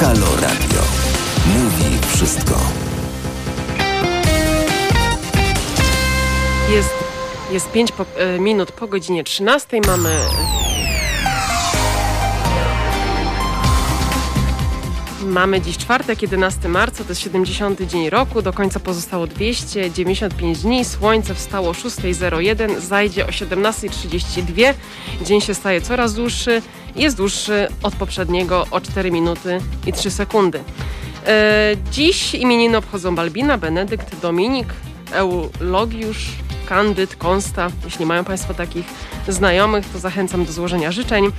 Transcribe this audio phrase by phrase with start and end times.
[0.00, 0.82] Halo Radio.
[1.46, 2.54] Mówi wszystko.
[6.70, 6.94] Jest,
[7.50, 9.80] jest 5 po, e, minut po godzinie 13.
[9.86, 10.20] Mamy.
[15.26, 20.84] Mamy dziś czwartek, 11 marca, to jest 70 dzień roku, do końca pozostało 295 dni,
[20.84, 24.74] słońce wstało o 6.01, zajdzie o 17.32,
[25.22, 26.62] dzień się staje coraz dłuższy,
[26.96, 30.60] jest dłuższy od poprzedniego o 4 minuty i 3 sekundy.
[31.26, 34.68] E, dziś imieniny obchodzą Balbina, Benedykt, Dominik,
[35.12, 36.28] Eulogiusz,
[36.66, 37.70] Kandyd, Konsta.
[37.84, 38.86] Jeśli mają Państwo takich
[39.28, 41.32] znajomych, to zachęcam do złożenia życzeń.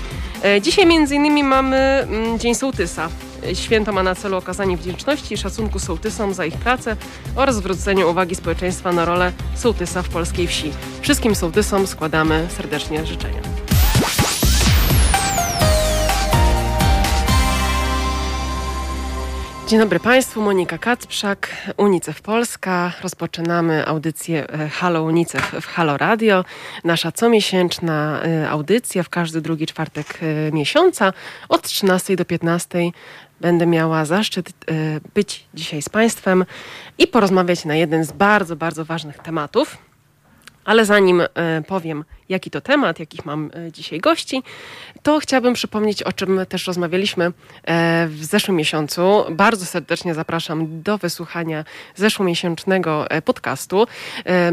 [0.43, 3.09] E, dzisiaj między innymi mamy mm, Dzień Sołtysa.
[3.53, 6.95] Święto ma na celu okazanie wdzięczności i szacunku sołtysom za ich pracę
[7.35, 10.71] oraz zwrócenie uwagi społeczeństwa na rolę sołtysa w polskiej wsi.
[11.01, 13.41] Wszystkim sołtysom składamy serdecznie życzenia.
[19.67, 22.91] Dzień dobry Państwu, Monika Kacprzak, UNICEF Polska.
[23.03, 26.45] Rozpoczynamy audycję e, Halo UNICEF w Halo Radio.
[26.83, 31.13] Nasza comiesięczna e, audycja w każdy drugi czwartek e, miesiąca
[31.49, 32.79] od 13 do 15
[33.41, 34.51] będę miała zaszczyt
[35.13, 36.45] być dzisiaj z Państwem
[36.97, 39.86] i porozmawiać na jeden z bardzo, bardzo ważnych tematów.
[40.67, 41.21] Ale zanim
[41.67, 44.43] powiem, jaki to temat, jakich mam e, dzisiaj gości,
[45.03, 49.25] to chciałabym przypomnieć, o czym też rozmawialiśmy e, w zeszłym miesiącu.
[49.31, 53.87] Bardzo serdecznie zapraszam do wysłuchania zeszłomiesięcznego e, podcastu.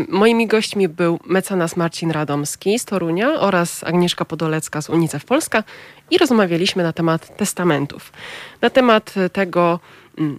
[0.08, 5.64] Moimi gośćmi był mecenas Marcin Radomski z Torunia oraz Agnieszka Podolecka z UNICEF Polska
[6.10, 8.12] i rozmawialiśmy na temat testamentów.
[8.60, 9.80] Na temat tego,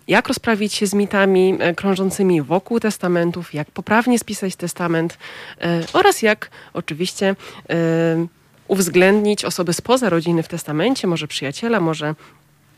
[0.08, 5.18] jak rozprawić się z mitami krążącymi wokół testamentów, jak poprawnie spisać testament
[5.94, 7.36] oraz jak oczywiście
[7.72, 7.76] y,
[8.68, 12.16] uwzględnić osoby spoza rodziny w testamencie, może przyjaciela, może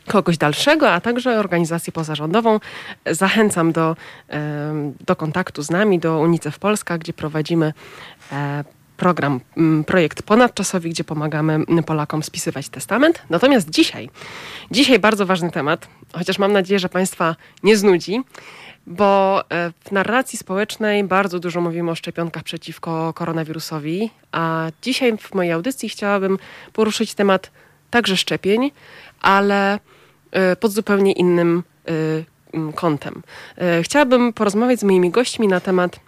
[0.08, 2.60] kogoś dalszego, a także organizację pozarządową.
[3.06, 3.96] Zachęcam do,
[5.06, 7.72] do kontaktu z nami, do UNICEF Polska, gdzie prowadzimy
[8.32, 8.64] e,
[8.98, 9.40] program,
[9.86, 13.22] projekt ponadczasowy, gdzie pomagamy Polakom spisywać testament.
[13.30, 14.10] Natomiast dzisiaj,
[14.70, 18.22] dzisiaj bardzo ważny temat, chociaż mam nadzieję, że Państwa nie znudzi
[18.88, 25.34] bo e, w narracji społecznej bardzo dużo mówimy o szczepionkach przeciwko koronawirusowi, a dzisiaj w
[25.34, 26.38] mojej audycji chciałabym
[26.72, 27.50] poruszyć temat
[27.90, 28.70] także szczepień,
[29.20, 29.78] ale
[30.30, 33.22] e, pod zupełnie innym e, kątem.
[33.82, 36.00] Chciałabym porozmawiać z moimi gośćmi na temat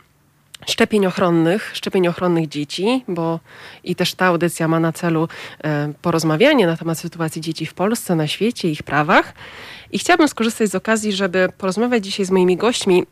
[0.67, 3.41] szczepień ochronnych, szczepień ochronnych dzieci, bo
[3.85, 5.29] i też ta audycja ma na celu
[6.03, 9.33] porozmawianie na temat sytuacji dzieci w Polsce, na świecie, ich prawach.
[9.93, 13.07] I chciałabym skorzystać z okazji, żeby porozmawiać dzisiaj z moimi gośćmi,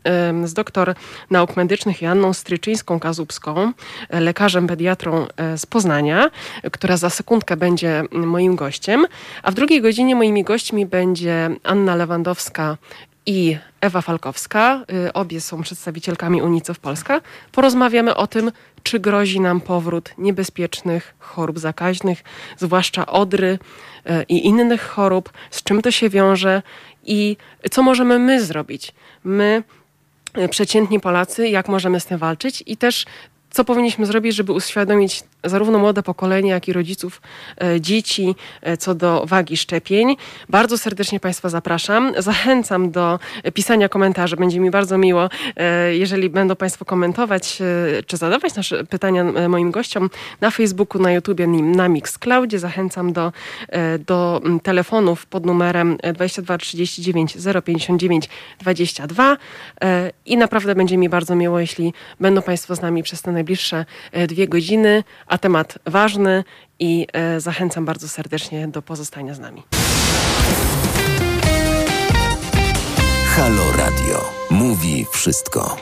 [0.44, 0.94] z doktor
[1.30, 3.72] nauk medycznych Joanną Stryczyńską-Kazubską,
[4.08, 6.30] e, lekarzem pediatrą e, z Poznania,
[6.72, 9.06] która za sekundkę będzie moim gościem.
[9.42, 12.76] A w drugiej godzinie moimi gośćmi będzie Anna Lewandowska
[13.28, 14.84] i Ewa Falkowska.
[15.06, 17.20] E, obie są przedstawicielkami UNICEF Polska.
[17.52, 18.52] Porozmawiamy o tym,
[18.82, 22.24] czy grozi nam powrót niebezpiecznych chorób zakaźnych,
[22.56, 23.58] zwłaszcza odry
[24.06, 26.62] e, i innych chorób, z czym to się wiąże
[27.04, 27.36] i
[27.70, 28.92] co możemy my zrobić.
[29.24, 29.62] My,
[30.34, 33.06] e, przeciętni Polacy, jak możemy z tym walczyć i też
[33.50, 37.22] co powinniśmy zrobić, żeby uświadomić zarówno młode pokolenie, jak i rodziców
[37.62, 40.16] e, dzieci e, co do wagi szczepień.
[40.48, 42.12] Bardzo serdecznie Państwa zapraszam.
[42.18, 43.18] Zachęcam do
[43.54, 44.36] pisania komentarzy.
[44.36, 47.58] Będzie mi bardzo miło, e, jeżeli będą Państwo komentować
[48.06, 50.10] czy zadawać nasze pytania moim gościom
[50.40, 52.58] na Facebooku, na YouTubie, na Mixcloudzie.
[52.58, 53.32] Zachęcam do,
[54.06, 58.28] do telefonów pod numerem 22 39 059
[58.60, 59.36] 22
[60.26, 63.84] i naprawdę będzie mi bardzo miło, jeśli będą Państwo z nami przez te najbliższe
[64.28, 66.44] dwie godziny a temat ważny
[66.78, 69.62] i e, zachęcam bardzo serdecznie do pozostania z nami.
[73.36, 75.76] Halo Radio mówi wszystko.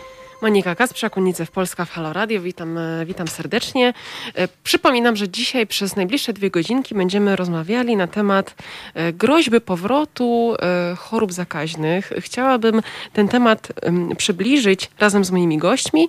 [0.47, 2.41] Monika Kasprzak, UNICEF Polska w Halo Radio.
[2.41, 3.95] Witam, e, witam serdecznie.
[4.35, 8.55] E, przypominam, że dzisiaj przez najbliższe dwie godzinki będziemy rozmawiali na temat
[8.95, 10.55] e, groźby powrotu
[10.99, 12.13] chorób zakaźnych.
[12.19, 12.83] Chciałabym
[13.13, 13.73] ten temat
[14.17, 16.09] przybliżyć razem z moimi gośćmi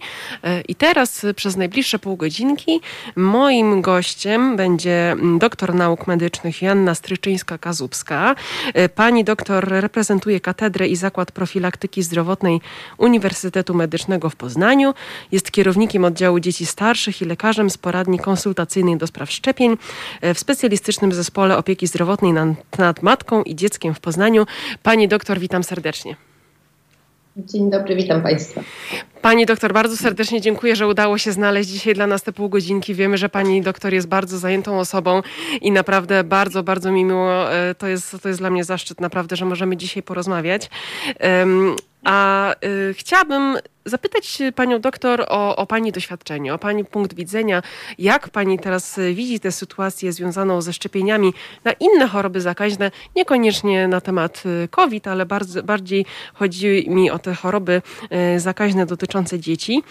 [0.67, 2.81] i teraz przez najbliższe pół godzinki
[3.15, 8.35] moim gościem będzie doktor nauk medycznych Janna Stryczyńska-Kazubska.
[8.95, 12.61] Pani doktor reprezentuje Katedrę i Zakład Profilaktyki Zdrowotnej
[12.97, 14.93] Uniwersytetu Medycznego w Poznaniu.
[15.31, 19.77] Jest kierownikiem oddziału dzieci starszych i lekarzem z poradni konsultacyjnej do spraw szczepień
[20.21, 24.45] e, w specjalistycznym zespole opieki zdrowotnej nad, nad matką i dzieckiem w Poznaniu.
[24.83, 26.15] Pani doktor, witam serdecznie.
[27.37, 28.61] Dzień dobry, witam Państwa.
[29.21, 32.93] Pani doktor, bardzo serdecznie dziękuję, że udało się znaleźć dzisiaj dla nas te pół godzinki.
[32.93, 35.21] Wiemy, że pani doktor jest bardzo zajętą osobą
[35.61, 37.53] i naprawdę bardzo, bardzo mi miło.
[37.53, 40.69] E, to jest, to jest dla mnie zaszczyt, naprawdę, że możemy dzisiaj porozmawiać.
[42.03, 42.55] A
[42.89, 43.57] y, chciałabym
[43.89, 47.61] zapytać panią doktor o, o, pani doświadczenie, o pani punkt widzenia.
[47.99, 54.01] Jak pani teraz widzi tę sytuację związaną ze szczepieniami na inne choroby zakaźne, niekoniecznie na
[54.01, 57.81] temat y, COVID, ale bardzo, bardziej chodzi mi o te choroby
[58.35, 59.83] y, zakaźne dotyczące dzieci.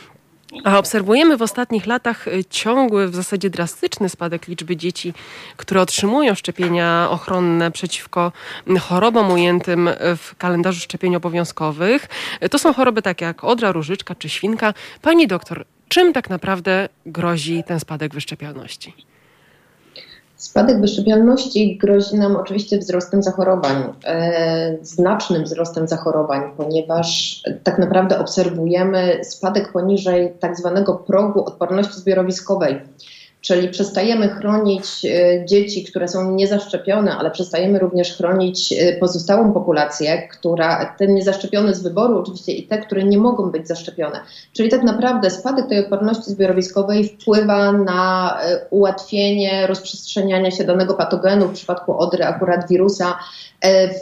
[0.65, 5.15] A obserwujemy w ostatnich latach y, ciągły, w zasadzie drastyczny spadek liczby dzieci,
[5.57, 8.33] które otrzymują szczepienia ochronne przeciwko
[8.81, 12.09] chorobom ujętym w kalendarzu szczepień obowiązkowych.
[12.51, 14.75] To są choroby takie jak odra, różyczka czy świnka.
[15.03, 19.16] Pani doktor, czym tak naprawdę grozi ten spadek wyszczepialności?
[20.47, 29.25] Spadek wyszczepialności grozi nam oczywiście wzrostem zachorowań, e, znacznym wzrostem zachorowań, ponieważ tak naprawdę obserwujemy
[29.25, 32.81] spadek poniżej tak zwanego progu odporności zbiorowiskowej.
[33.47, 40.29] Czyli przestajemy chronić e, dzieci, które są niezaszczepione, ale przestajemy również chronić e, pozostałą populację,
[40.29, 44.21] która, te niezaszczepione z wyboru oczywiście i te, które nie mogą być zaszczepione.
[44.53, 51.49] Czyli tak naprawdę spadek tej odporności zbiorowiskowej wpływa na e, ułatwienie rozprzestrzeniania się danego patogenu,
[51.49, 53.19] w przypadku odry akurat wirusa,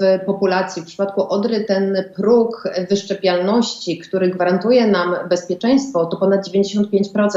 [0.00, 0.82] w populacji.
[0.82, 7.28] W przypadku odry ten próg wyszczepialności, który gwarantuje nam bezpieczeństwo, to ponad 95%.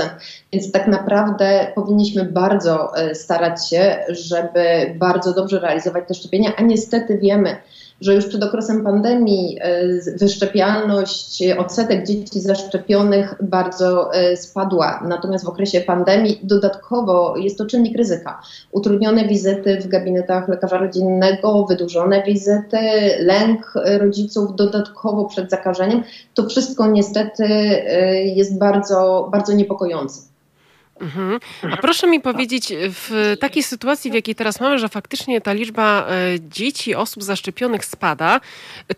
[0.54, 1.97] Więc tak naprawdę powinniśmy
[2.32, 7.56] bardzo e, starać się, żeby bardzo dobrze realizować te szczepienia, a niestety wiemy,
[8.02, 15.04] że już przed okresem pandemii e, wyszczepialność, odsetek dzieci zaszczepionych bardzo e, spadła.
[15.08, 18.42] Natomiast w okresie pandemii dodatkowo jest to czynnik ryzyka.
[18.72, 22.78] Utrudnione wizyty w gabinetach lekarza rodzinnego, wydłużone wizyty,
[23.20, 26.04] lęk rodziców dodatkowo przed zakażeniem.
[26.34, 30.37] To wszystko niestety e, jest bardzo, bardzo niepokojące.
[31.00, 31.40] Mhm.
[31.72, 36.08] A proszę mi powiedzieć, w takiej sytuacji, w jakiej teraz mamy, że faktycznie ta liczba
[36.10, 38.40] e, dzieci, osób zaszczepionych spada,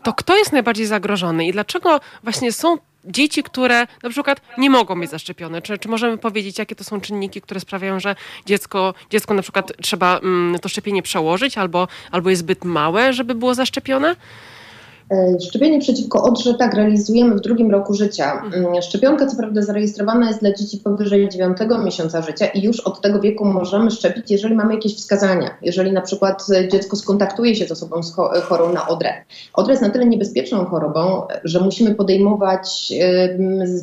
[0.04, 5.00] to kto jest najbardziej zagrożony i dlaczego właśnie są dzieci, które na przykład nie mogą
[5.00, 5.62] być zaszczepione?
[5.62, 8.16] Czy, czy możemy powiedzieć, jakie to są czynniki, które sprawiają, że
[8.46, 13.36] dziecko, dziecko na przykład trzeba mm, to szczepienie przełożyć albo, albo jest zbyt małe, żeby
[13.36, 14.16] było zaszczepione?
[15.12, 18.42] E, szczepienie przeciwko odrze tak realizujemy w drugim roku życia.
[18.46, 18.66] Mhm.
[18.66, 23.02] Mm, szczepionka co prawda zarejestrowana jest dla dzieci powyżej 9 miesiąca życia i już od
[23.02, 25.58] tego wieku możemy szczepić, jeżeli mamy jakieś wskazania.
[25.62, 28.02] Jeżeli na przykład dziecko skontaktuje się z osobą
[28.44, 29.10] chorą na odrę.
[29.54, 32.94] Odra jest na tyle niebezpieczną chorobą, że musimy podejmować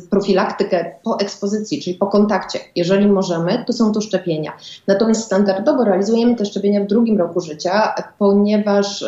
[0.09, 2.59] profilaktykę po ekspozycji, czyli po kontakcie.
[2.75, 4.51] Jeżeli możemy, to są to szczepienia.
[4.87, 9.05] Natomiast standardowo realizujemy te szczepienia w drugim roku życia, ponieważ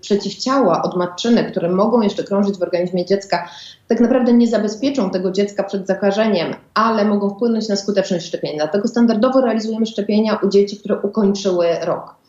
[0.00, 3.48] przeciwciała od matczynek, które mogą jeszcze krążyć w organizmie dziecka,
[3.88, 8.56] tak naprawdę nie zabezpieczą tego dziecka przed zakażeniem, ale mogą wpłynąć na skuteczność szczepienia.
[8.56, 12.19] Dlatego standardowo realizujemy szczepienia u dzieci, które ukończyły rok.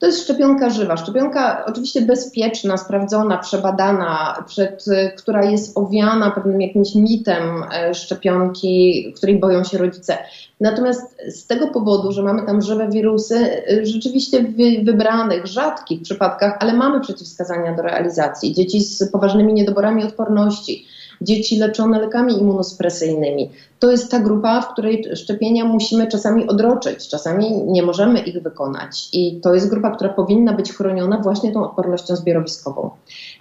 [0.00, 4.84] To jest szczepionka żywa, szczepionka oczywiście bezpieczna, sprawdzona, przebadana, przed,
[5.16, 10.18] która jest owiana pewnym jakimś mitem e, szczepionki, której boją się rodzice.
[10.60, 16.56] Natomiast z tego powodu, że mamy tam żywe wirusy, e, rzeczywiście w wybranych, rzadkich przypadkach,
[16.60, 18.54] ale mamy przeciwwskazania do realizacji.
[18.54, 20.86] Dzieci z poważnymi niedoborami odporności,
[21.20, 23.50] dzieci leczone lekami immunospresyjnymi.
[23.78, 29.08] To jest ta grupa, w której szczepienia musimy czasami odroczyć, czasami nie możemy ich wykonać.
[29.12, 32.90] I to jest grupa, która powinna być chroniona właśnie tą odpornością zbiorowiskową.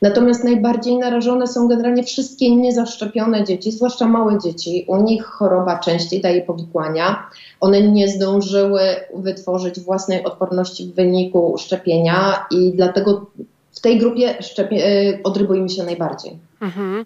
[0.01, 4.85] Natomiast najbardziej narażone są generalnie wszystkie niezaszczepione dzieci, zwłaszcza małe dzieci.
[4.87, 7.29] U nich choroba częściej daje powikłania.
[7.59, 8.81] One nie zdążyły
[9.15, 13.25] wytworzyć własnej odporności w wyniku szczepienia i dlatego
[13.71, 14.39] w tej grupie
[14.71, 16.48] y, odrybujemy się najbardziej.
[16.61, 17.05] Mhm.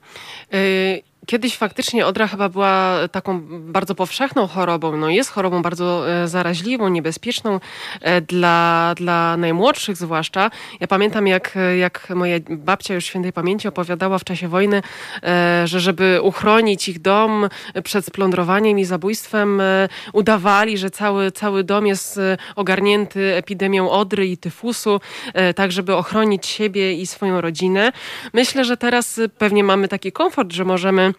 [1.25, 4.97] Kiedyś faktycznie odra chyba była taką bardzo powszechną chorobą.
[4.97, 7.59] No jest chorobą bardzo e, zaraźliwą, niebezpieczną
[8.01, 10.51] e, dla, dla najmłodszych zwłaszcza.
[10.79, 14.81] Ja pamiętam, jak, jak moja babcia już świętej pamięci opowiadała w czasie wojny,
[15.23, 17.49] e, że żeby uchronić ich dom
[17.83, 19.61] przed splądrowaniem i zabójstwem,
[20.13, 22.19] udawali, że cały, cały dom jest
[22.55, 25.01] ogarnięty epidemią odry i tyfusu,
[25.55, 27.91] tak żeby ochronić siebie i swoją rodzinę.
[28.33, 31.13] Myślę, że teraz pewnie mamy taki komfort, że możemy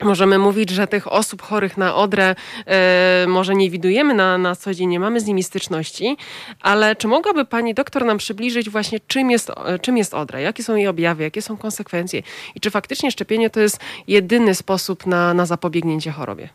[0.00, 2.34] Możemy mówić, że tych osób chorych na odrę
[2.66, 6.16] e, może nie widujemy na, na co dzień, nie mamy z nimi styczności,
[6.60, 10.74] ale czy mogłaby pani doktor nam przybliżyć właśnie, czym jest, czym jest odra, jakie są
[10.74, 12.22] jej objawy, jakie są konsekwencje
[12.54, 16.48] i czy faktycznie szczepienie to jest jedyny sposób na, na zapobiegnięcie chorobie?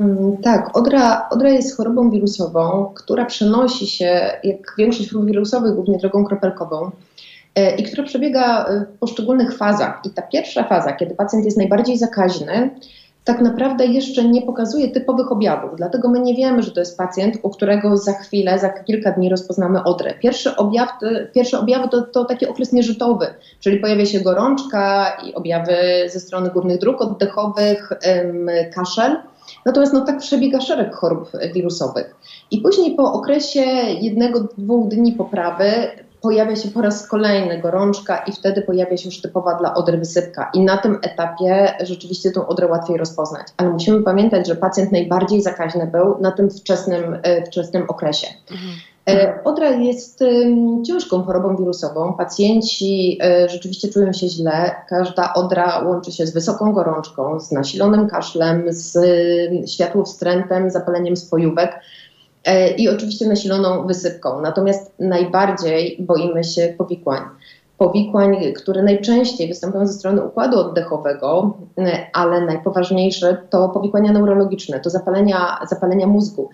[0.00, 5.98] Mm, tak, odra, odra jest chorobą wirusową, która przenosi się, jak większość chorób wirusowych, głównie
[5.98, 6.90] drogą kropelkową.
[7.78, 10.00] I która przebiega w poszczególnych fazach.
[10.04, 12.70] I ta pierwsza faza, kiedy pacjent jest najbardziej zakaźny,
[13.24, 15.70] tak naprawdę jeszcze nie pokazuje typowych objawów.
[15.76, 19.28] Dlatego my nie wiemy, że to jest pacjent, u którego za chwilę, za kilka dni
[19.28, 20.14] rozpoznamy odrę.
[20.14, 20.88] Pierwszy objaw,
[21.34, 23.26] pierwsze objawy to, to taki okres nieżytowy,
[23.60, 27.92] czyli pojawia się gorączka i objawy ze strony górnych dróg oddechowych,
[28.74, 29.16] kaszel.
[29.66, 32.16] Natomiast no, tak przebiega szereg chorób wirusowych.
[32.50, 33.64] I później po okresie
[34.00, 35.72] jednego, dwóch dni poprawy
[36.20, 40.50] pojawia się po raz kolejny gorączka i wtedy pojawia się już typowa dla odry wysypka.
[40.54, 43.46] I na tym etapie rzeczywiście tą odrę łatwiej rozpoznać.
[43.56, 48.26] Ale musimy pamiętać, że pacjent najbardziej zakaźny był na tym wczesnym, e, wczesnym okresie.
[48.50, 48.72] Mhm.
[49.44, 50.24] Odra jest
[50.86, 52.12] ciężką chorobą wirusową.
[52.12, 54.74] Pacjenci e, rzeczywiście czują się źle.
[54.88, 58.98] Każda odra łączy się z wysoką gorączką, z nasilonym kaszlem, z
[59.70, 61.80] światłowstrętem, zapaleniem spojówek.
[62.44, 64.40] E, i oczywiście nasiloną wysypką.
[64.40, 67.22] Natomiast najbardziej boimy się powikłań.
[67.78, 74.90] Powikłań, które najczęściej występują ze strony układu oddechowego, e, ale najpoważniejsze to powikłania neurologiczne, to
[74.90, 76.50] zapalenia, zapalenia mózgu.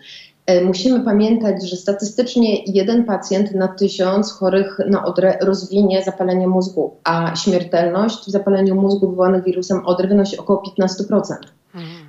[0.47, 6.97] E, musimy pamiętać, że statystycznie jeden pacjent na tysiąc chorych na odrę rozwinie zapalenie mózgu,
[7.05, 11.35] a śmiertelność w zapaleniu mózgu wywołanych wirusem odry wynosi około 15%.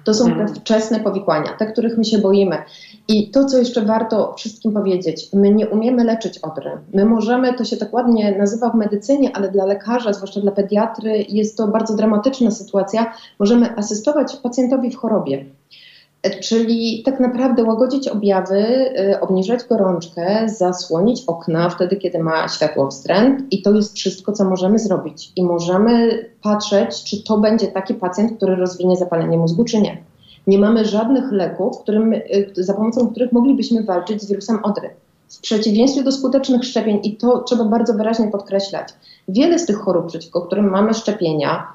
[0.05, 0.55] To są te mhm.
[0.55, 2.57] wczesne powikłania, te, których my się boimy.
[3.07, 6.71] I to, co jeszcze warto wszystkim powiedzieć, my nie umiemy leczyć odry.
[6.93, 11.25] My możemy, to się tak ładnie nazywa w medycynie, ale dla lekarza, zwłaszcza dla pediatry,
[11.29, 13.13] jest to bardzo dramatyczna sytuacja.
[13.39, 15.45] Możemy asystować pacjentowi w chorobie.
[16.29, 18.59] Czyli tak naprawdę łagodzić objawy,
[18.99, 24.45] y, obniżać gorączkę, zasłonić okna wtedy, kiedy ma światło wstręt i to jest wszystko, co
[24.45, 25.31] możemy zrobić.
[25.35, 29.97] I możemy patrzeć, czy to będzie taki pacjent, który rozwinie zapalenie mózgu, czy nie.
[30.47, 34.89] Nie mamy żadnych leków, którym, y, za pomocą których moglibyśmy walczyć z wirusem odry.
[35.29, 38.87] W przeciwieństwie do skutecznych szczepień, i to trzeba bardzo wyraźnie podkreślać,
[39.27, 41.67] wiele z tych chorób, przeciwko którym mamy szczepienia,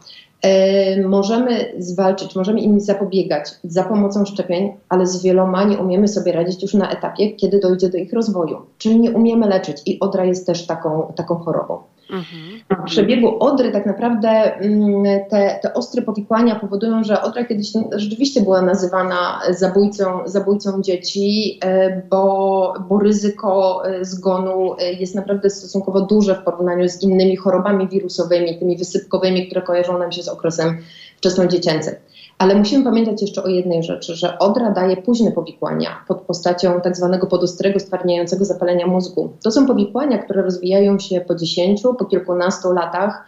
[1.07, 6.63] możemy zwalczyć, możemy im zapobiegać za pomocą szczepień, ale z wieloma nie umiemy sobie radzić
[6.63, 8.59] już na etapie, kiedy dojdzie do ich rozwoju.
[8.79, 11.79] Czyli nie umiemy leczyć i odra jest też taką, taką chorobą.
[12.13, 12.61] Mhm.
[12.71, 18.41] W przebiegu odry tak naprawdę mm, te, te ostre powikłania powodują, że odra kiedyś rzeczywiście
[18.41, 26.01] była nazywana zabójcą, zabójcą dzieci, e, bo, bo ryzyko e, zgonu e, jest naprawdę stosunkowo
[26.01, 30.79] duże w porównaniu z innymi chorobami wirusowymi, tymi wysypkowymi, które kojarzą nam się z okresem
[31.17, 31.95] wczesnodziecięcym.
[32.41, 36.97] Ale musimy pamiętać jeszcze o jednej rzeczy, że odra daje późne powikłania pod postacią tak
[36.97, 39.33] zwanego podostrego stwardniającego zapalenia mózgu.
[39.45, 43.25] To są powikłania, które rozwijają się po 10, po kilkunastu latach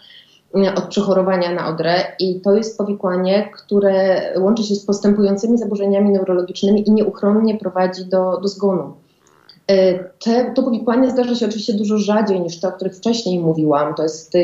[0.54, 6.10] mm, od przechorowania na odrę i to jest powikłanie, które łączy się z postępującymi zaburzeniami
[6.10, 8.92] neurologicznymi i nieuchronnie prowadzi do, do zgonu.
[9.66, 13.94] E, te, to powikłanie zdarza się oczywiście dużo rzadziej niż te, o których wcześniej mówiłam.
[13.94, 14.38] To jest y,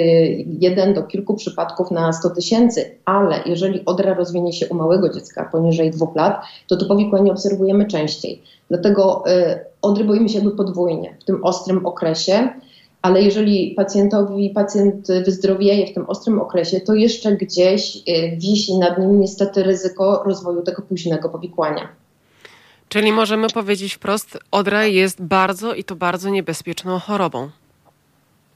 [0.60, 5.48] jeden do kilku przypadków na 100 tysięcy, ale jeżeli odra rozwinie się u małego dziecka
[5.52, 8.42] poniżej dwóch lat, to to powikłanie obserwujemy częściej.
[8.68, 12.48] Dlatego y, odry boimy się podwójnie w tym ostrym okresie,
[13.02, 18.98] ale jeżeli pacjentowi, pacjent wyzdrowieje w tym ostrym okresie, to jeszcze gdzieś y, wisi nad
[18.98, 21.88] nim niestety ryzyko rozwoju tego późnego powikłania.
[22.88, 27.50] Czyli możemy powiedzieć wprost, odra jest bardzo i to bardzo niebezpieczną chorobą.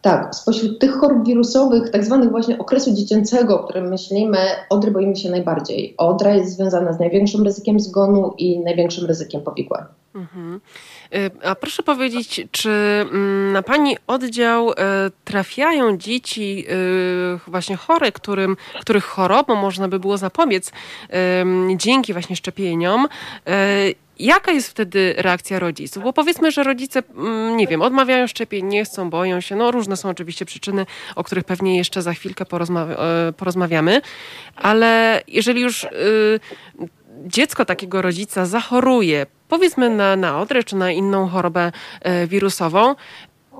[0.03, 4.39] Tak, spośród tych chorób wirusowych, tak zwanych właśnie okresu dziecięcego, o którym myślimy,
[4.71, 5.95] odry boimy się najbardziej.
[5.97, 9.85] Odra jest związana z największym ryzykiem zgonu i największym ryzykiem powikłań.
[10.15, 10.61] Mhm.
[11.15, 14.75] Y, a proszę powiedzieć, czy mm, na Pani oddział y,
[15.25, 20.73] trafiają dzieci y, właśnie chore, którym, których chorobą można by było zapobiec
[21.77, 23.09] dzięki właśnie szczepieniom?
[24.19, 26.02] Jaka jest wtedy reakcja rodziców?
[26.02, 29.57] Bo powiedzmy, że rodzice, mm, nie wiem, odmawiają szczepień, nie chcą, boją się.
[29.57, 34.00] No różne są oczywiście przyczyny, o których pewnie jeszcze za chwilkę e, porozmawiamy.
[34.57, 35.88] Ale jeżeli już y,
[37.26, 41.73] dziecko takiego rodzica zachoruje, powiedzmy na, na odrę czy na inną chorobę
[42.23, 42.95] y, wirusową,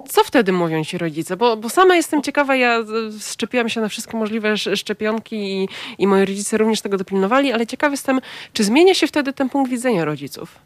[0.09, 1.37] co wtedy mówią ci rodzice?
[1.37, 2.79] Bo, bo sama jestem ciekawa, ja
[3.21, 5.69] szczepiłam się na wszystkie możliwe szczepionki i,
[5.99, 8.21] i moi rodzice również tego dopilnowali, ale ciekaw jestem,
[8.53, 10.59] czy zmienia się wtedy ten punkt widzenia rodziców?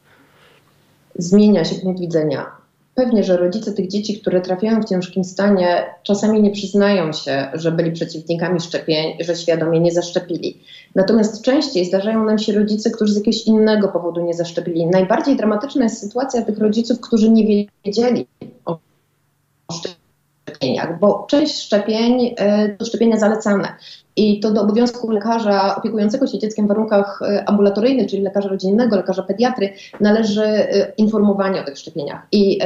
[1.18, 2.46] Zmienia się punkt widzenia.
[2.94, 7.72] Pewnie, że rodzice tych dzieci, które trafiają w ciężkim stanie, czasami nie przyznają się, że
[7.72, 10.60] byli przeciwnikami szczepień, że świadomie nie zaszczepili.
[10.94, 14.86] Natomiast częściej zdarzają nam się rodzice, którzy z jakiegoś innego powodu nie zaszczepili.
[14.86, 18.26] Najbardziej dramatyczna jest sytuacja tych rodziców, którzy nie wiedzieli
[20.46, 23.76] szczepieniach, bo część szczepień e, to szczepienia zalecane.
[24.18, 28.96] i to do obowiązku lekarza opiekującego się dzieckiem w warunkach e, ambulatoryjnych, czyli lekarza rodzinnego,
[28.96, 32.26] lekarza pediatry, należy e, informowanie o tych szczepieniach.
[32.32, 32.58] I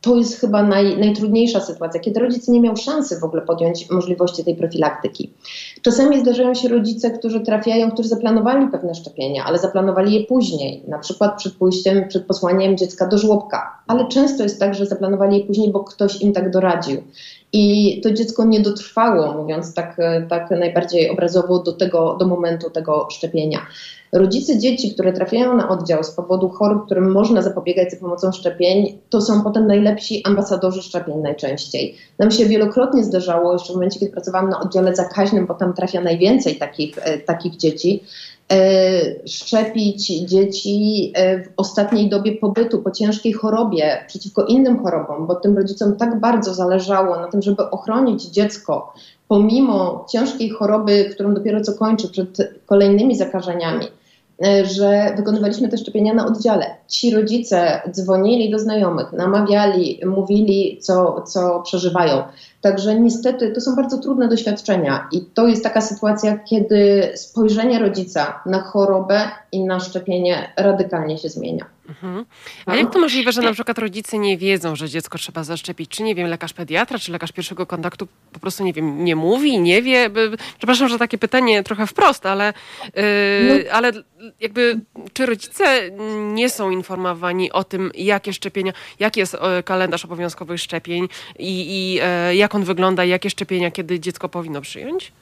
[0.00, 4.44] to jest chyba naj, najtrudniejsza sytuacja, kiedy rodzic nie miał szansy w ogóle podjąć możliwości
[4.44, 5.32] tej profilaktyki.
[5.82, 10.98] Czasami zdarzają się rodzice, którzy trafiają, którzy zaplanowali pewne szczepienia, ale zaplanowali je później, na
[10.98, 13.78] przykład przed pójściem, przed posłaniem dziecka do żłobka.
[13.86, 17.02] Ale często jest tak, że zaplanowali je później, bo ktoś im tak doradził.
[17.52, 19.96] I to dziecko nie dotrwało, mówiąc tak,
[20.28, 23.66] tak najbardziej obrazowo, do, tego, do momentu tego szczepienia.
[24.12, 28.98] Rodzice dzieci, które trafiają na oddział z powodu chorób, którym można zapobiegać za pomocą szczepień,
[29.10, 31.96] to są potem najlepsi ambasadorzy szczepień najczęściej.
[32.18, 36.00] Nam się wielokrotnie zdarzało, jeszcze w momencie, kiedy pracowałam na oddziale zakaźnym, bo tam trafia
[36.00, 38.02] najwięcej takich, e, takich dzieci,
[38.52, 45.34] E, szczepić dzieci e, w ostatniej dobie pobytu po ciężkiej chorobie przeciwko innym chorobom, bo
[45.34, 48.92] tym rodzicom tak bardzo zależało na tym, żeby ochronić dziecko
[49.28, 53.86] pomimo ciężkiej choroby, którą dopiero co kończy przed kolejnymi zakażeniami,
[54.64, 56.76] że wykonywaliśmy te szczepienia na oddziale.
[56.88, 62.22] Ci rodzice dzwonili do znajomych, namawiali, mówili, co, co przeżywają.
[62.60, 68.40] Także niestety to są bardzo trudne doświadczenia i to jest taka sytuacja, kiedy spojrzenie rodzica
[68.46, 69.20] na chorobę
[69.52, 71.64] i na szczepienie radykalnie się zmienia.
[71.88, 72.24] Mhm.
[72.66, 75.90] A jak to możliwe, że na przykład rodzice nie wiedzą, że dziecko trzeba zaszczepić?
[75.90, 79.60] Czy nie wiem, lekarz pediatra, czy lekarz pierwszego kontaktu po prostu nie wiem, nie mówi,
[79.60, 80.10] nie wie?
[80.58, 82.52] Przepraszam, że takie pytanie trochę wprost, ale,
[82.94, 83.02] yy,
[83.64, 83.72] no.
[83.72, 83.92] ale
[84.40, 84.80] jakby
[85.12, 85.90] czy rodzice
[86.32, 91.98] nie są informowani o tym, jakie szczepienia, jaki jest e, kalendarz obowiązkowych szczepień i, i
[92.02, 95.12] e, jak on wygląda, jakie szczepienia, kiedy dziecko powinno przyjąć?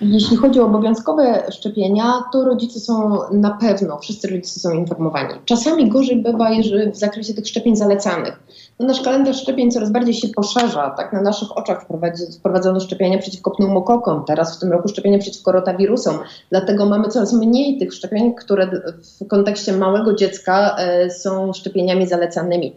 [0.00, 5.34] Jeśli chodzi o obowiązkowe szczepienia, to rodzice są na pewno, wszyscy rodzice są informowani.
[5.44, 6.50] Czasami gorzej bywa
[6.92, 8.42] w zakresie tych szczepień zalecanych.
[8.80, 10.90] No nasz kalendarz szczepień coraz bardziej się poszerza.
[10.90, 11.86] Tak na naszych oczach
[12.38, 16.18] wprowadzono szczepienia przeciwko pneumokokom, teraz w tym roku szczepienia przeciwko rotawirusom.
[16.50, 18.70] Dlatego mamy coraz mniej tych szczepień, które
[19.20, 22.72] w kontekście małego dziecka e, są szczepieniami zalecanymi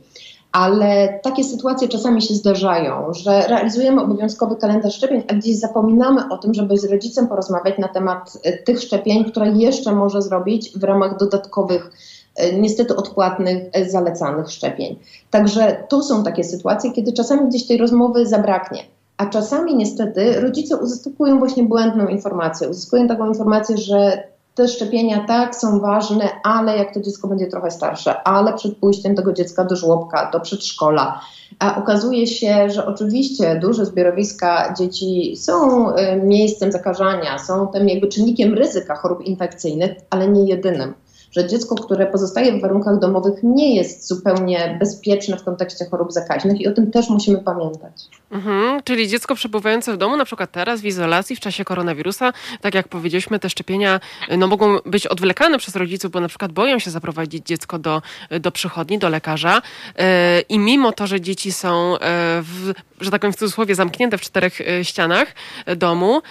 [0.52, 6.38] ale takie sytuacje czasami się zdarzają, że realizujemy obowiązkowy kalendarz szczepień, a gdzieś zapominamy o
[6.38, 10.84] tym, żeby z rodzicem porozmawiać na temat e, tych szczepień, które jeszcze może zrobić w
[10.84, 11.92] ramach dodatkowych,
[12.36, 15.00] e, niestety odpłatnych, e, zalecanych szczepień.
[15.32, 18.84] Także to są takie sytuacje, kiedy czasami gdzieś tej rozmowy zabraknie.
[19.18, 22.70] A czasami niestety rodzice uzyskują właśnie błędną informację.
[22.70, 27.72] Uzyskują taką informację, że te szczepienia tak są ważne, ale jak to dziecko będzie trochę
[27.72, 31.22] starsze, ale przed pójściem tego dziecka do żłobka, do przedszkola.
[31.60, 38.08] A okazuje się, że oczywiście duże zbiorowiska dzieci są y, miejscem zakażania, są tym jakby
[38.08, 40.94] czynnikiem ryzyka chorób infekcyjnych, ale nie jedynym
[41.32, 46.62] że dziecko, które pozostaje w warunkach domowych, nie jest zupełnie bezpieczne w kontekście chorób zakaźnych
[46.62, 47.94] i o tym też musimy pamiętać.
[48.32, 52.74] Mhm, czyli dziecko przebywające w domu, na przykład teraz w izolacji w czasie koronawirusa, tak
[52.74, 54.00] jak powiedzieliśmy, te szczepienia
[54.38, 58.02] no, mogą być odwlekane przez rodziców, bo na przykład boją się zaprowadzić dziecko do,
[58.40, 59.62] do przychodni, do lekarza
[59.98, 60.04] yy,
[60.50, 61.98] i mimo to, że dzieci są, yy,
[62.42, 65.36] w, że tak powiem w cudzysłowie, zamknięte w czterech yy, ścianach
[65.78, 66.22] domu,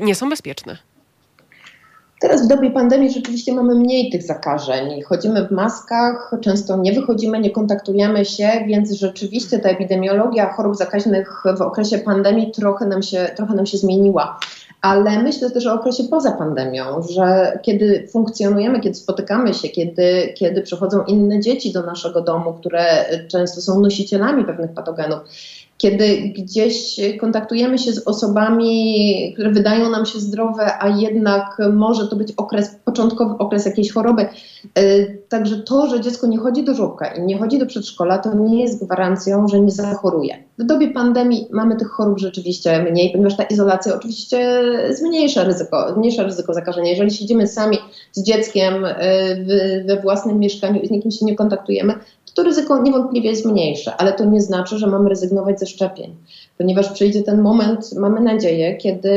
[0.00, 0.91] nie są bezpieczne.
[2.22, 5.02] Teraz w dobie pandemii rzeczywiście mamy mniej tych zakażeń.
[5.02, 11.42] Chodzimy w maskach, często nie wychodzimy, nie kontaktujemy się, więc rzeczywiście ta epidemiologia chorób zakaźnych
[11.58, 14.38] w okresie pandemii trochę nam się, trochę nam się zmieniła.
[14.82, 20.62] Ale myślę też o okresie poza pandemią, że kiedy funkcjonujemy, kiedy spotykamy się, kiedy, kiedy
[20.62, 22.84] przychodzą inne dzieci do naszego domu, które
[23.28, 25.18] często są nosicielami pewnych patogenów,
[25.82, 32.16] kiedy gdzieś kontaktujemy się z osobami, które wydają nam się zdrowe, a jednak może to
[32.16, 34.22] być okres, początkowy okres jakiejś choroby.
[34.22, 38.34] E, także to, że dziecko nie chodzi do żłobka i nie chodzi do przedszkola, to
[38.34, 40.34] nie jest gwarancją, że nie zachoruje.
[40.58, 46.22] W dobie pandemii mamy tych chorób rzeczywiście mniej, ponieważ ta izolacja oczywiście zmniejsza ryzyko, zmniejsza
[46.22, 46.90] ryzyko zakażenia.
[46.90, 47.78] Jeżeli siedzimy sami
[48.12, 48.94] z dzieckiem e,
[49.86, 51.94] we własnym mieszkaniu i z nikim się nie kontaktujemy,
[52.34, 56.16] to ryzyko niewątpliwie jest mniejsze, ale to nie znaczy, że mamy rezygnować ze szczepień,
[56.62, 59.12] ponieważ przyjdzie ten moment, mamy nadzieję, kiedy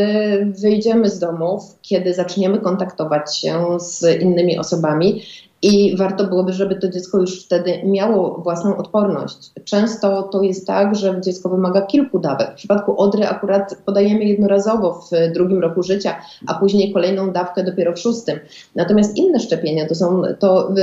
[0.62, 5.22] wyjdziemy z domów, kiedy zaczniemy kontaktować się z innymi osobami
[5.62, 9.52] i warto byłoby, żeby to dziecko już wtedy miało własną odporność.
[9.64, 12.52] Często to jest tak, że dziecko wymaga kilku dawek.
[12.52, 16.16] W przypadku odry akurat podajemy jednorazowo w drugim roku życia,
[16.48, 18.40] a później kolejną dawkę dopiero w szóstym.
[18.76, 20.74] Natomiast inne szczepienia to są to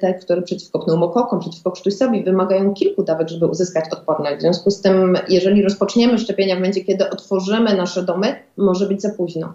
[0.00, 4.36] te, które przeciwko pneumokokom, przeciwko krztusowi wymagają kilku dawek, żeby uzyskać odporność.
[4.38, 9.02] W związku z tym, jeżeli rozpoczniemy szczepienia w momencie, kiedy otworzymy nasze domy, może być
[9.02, 9.54] za późno.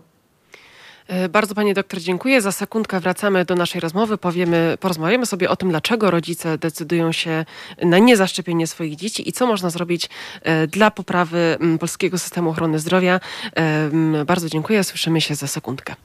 [1.07, 2.41] E, bardzo Pani doktor dziękuję.
[2.41, 4.17] Za sekundkę wracamy do naszej rozmowy.
[4.17, 7.45] Powiemy, porozmawiamy sobie o tym, dlaczego rodzice decydują się
[7.81, 10.09] na niezaszczepienie swoich dzieci i co można zrobić
[10.41, 13.19] e, dla poprawy polskiego systemu ochrony zdrowia.
[13.55, 14.83] E, bardzo dziękuję.
[14.83, 15.95] Słyszymy się za sekundkę.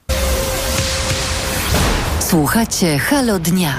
[2.21, 3.75] Słuchacie Halo Dnia.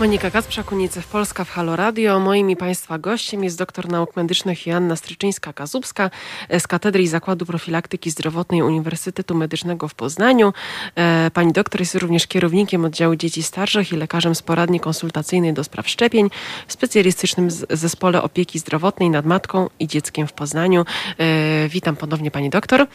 [0.00, 2.20] Monika Kacprzak, UNICEF Polska w Halo Radio.
[2.20, 6.10] Moim Państwa gościem jest doktor nauk medycznych Joanna Stryczyńska-Kazubska
[6.58, 10.52] z Katedry i Zakładu Profilaktyki Zdrowotnej Uniwersytetu Medycznego w Poznaniu.
[10.96, 15.64] E, pani doktor jest również kierownikiem oddziału dzieci starszych i lekarzem z poradni konsultacyjnej do
[15.64, 16.30] spraw szczepień
[16.66, 20.84] w specjalistycznym zespole opieki zdrowotnej nad matką i dzieckiem w Poznaniu.
[21.18, 22.86] E, witam ponownie Pani doktor.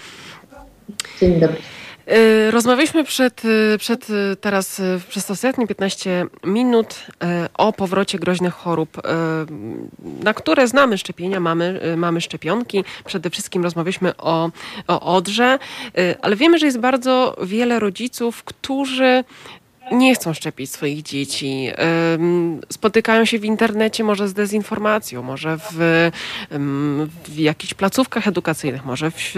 [1.20, 1.58] Dzień dobry.
[2.12, 6.96] Y, rozmawialiśmy przed, y, przed y, teraz przez ostatnie 15 minut
[7.54, 9.02] o powrocie groźnych chorób,
[10.24, 12.84] na które znamy szczepienia, mamy, mamy szczepionki.
[13.06, 14.50] Przede wszystkim rozmawialiśmy o,
[14.88, 15.60] o odrze,
[16.22, 19.24] ale wiemy, że jest bardzo wiele rodziców, którzy
[19.92, 21.72] nie chcą szczepić swoich dzieci.
[22.70, 26.12] Spotykają się w internecie może z dezinformacją, może w,
[27.28, 29.34] w jakichś placówkach edukacyjnych, może w,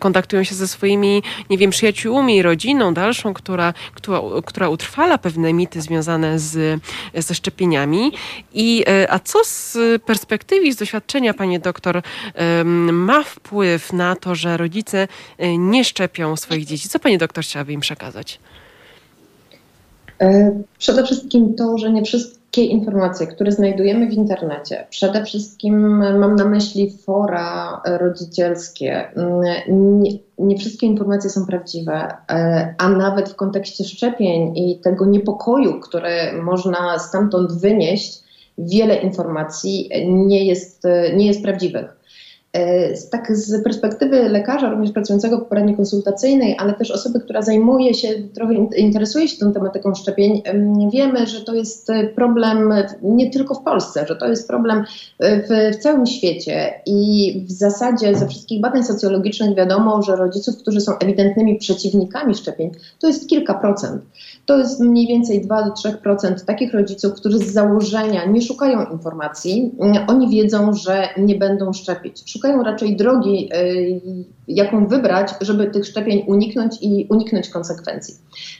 [0.00, 5.82] kontaktują się ze swoimi, nie wiem, przyjaciółmi, rodziną dalszą, która, która, która utrwala pewne mity
[5.82, 6.80] związane z,
[7.14, 8.12] ze szczepieniami.
[8.52, 12.02] I, e, a co z perspektywy, z doświadczenia, pani doktor,
[12.92, 16.88] ma wpływ na to, że rodzice e, nie szczepią swoich dzieci?
[16.88, 18.38] Co pani doktor chciałaby im przekazać?
[20.22, 26.36] E, przede wszystkim to, że nie wszystkie informacje, które znajdujemy w internecie, przede wszystkim mam
[26.36, 29.12] na myśli fora rodzicielskie,
[29.68, 35.80] nie, nie wszystkie informacje są prawdziwe, e, a nawet w kontekście szczepień i tego niepokoju,
[35.80, 36.10] który
[36.42, 38.22] można stamtąd wynieść,
[38.58, 40.82] wiele informacji nie jest,
[41.16, 42.01] nie jest prawdziwych.
[42.52, 47.94] E, tak z perspektywy lekarza, również pracującego w poradni konsultacyjnej, ale też osoby, która zajmuje
[47.94, 50.42] się, trochę interesuje się tą tematyką szczepień,
[50.92, 54.84] wiemy, że to jest problem nie tylko w Polsce, że to jest problem
[55.20, 60.80] w, w całym świecie i w zasadzie ze wszystkich badań socjologicznych wiadomo, że rodziców, którzy
[60.80, 64.02] są ewidentnymi przeciwnikami szczepień, to jest kilka procent.
[64.46, 69.74] To jest mniej więcej 2 do 3% takich rodziców, którzy z założenia nie szukają informacji,
[70.08, 74.00] oni wiedzą, że nie będą szczepić szukają raczej drogi, y,
[74.48, 78.14] jaką wybrać, żeby tych szczepień uniknąć i uniknąć konsekwencji.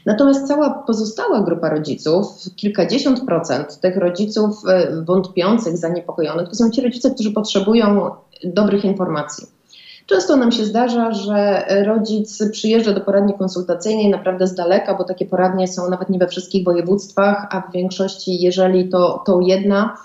[0.07, 4.57] Natomiast cała pozostała grupa rodziców, kilkadziesiąt procent tych rodziców
[5.01, 8.11] y, wątpiących, zaniepokojonych, to są ci rodzice, którzy potrzebują
[8.45, 9.47] dobrych informacji.
[10.07, 15.27] Często nam się zdarza, że rodzic przyjeżdża do poradni konsultacyjnej naprawdę z daleka, bo takie
[15.27, 19.97] poradnie są nawet nie we wszystkich województwach, a w większości, jeżeli to, to jedna,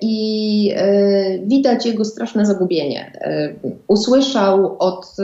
[0.00, 3.12] i e, widać jego straszne zagubienie.
[3.14, 3.54] E,
[3.86, 5.16] usłyszał od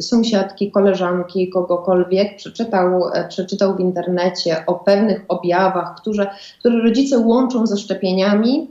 [0.00, 6.26] sąsiadki, koleżanki, kogokolwiek, przeczytał, przeczytał w internecie o pewnych objawach, które,
[6.58, 8.70] które rodzice łączą ze szczepieniami.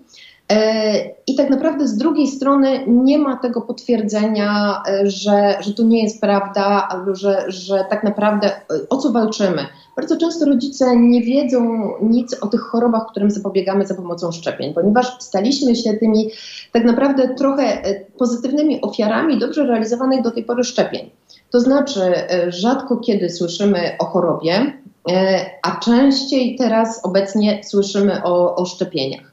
[1.28, 6.22] I tak naprawdę z drugiej strony nie ma tego potwierdzenia, że, że to nie jest
[6.22, 8.52] prawda, albo że, że tak naprawdę
[8.90, 9.66] o co walczymy.
[9.96, 15.18] Bardzo często rodzice nie wiedzą nic o tych chorobach, którym zapobiegamy za pomocą szczepień, ponieważ
[15.20, 16.30] staliśmy się tymi
[16.72, 21.10] tak naprawdę trochę e, pozytywnymi ofiarami dobrze realizowanych do tej pory szczepień.
[21.52, 24.74] To znaczy, e, rzadko kiedy słyszymy o chorobie,
[25.12, 29.31] e, a częściej teraz obecnie słyszymy o, o szczepieniach.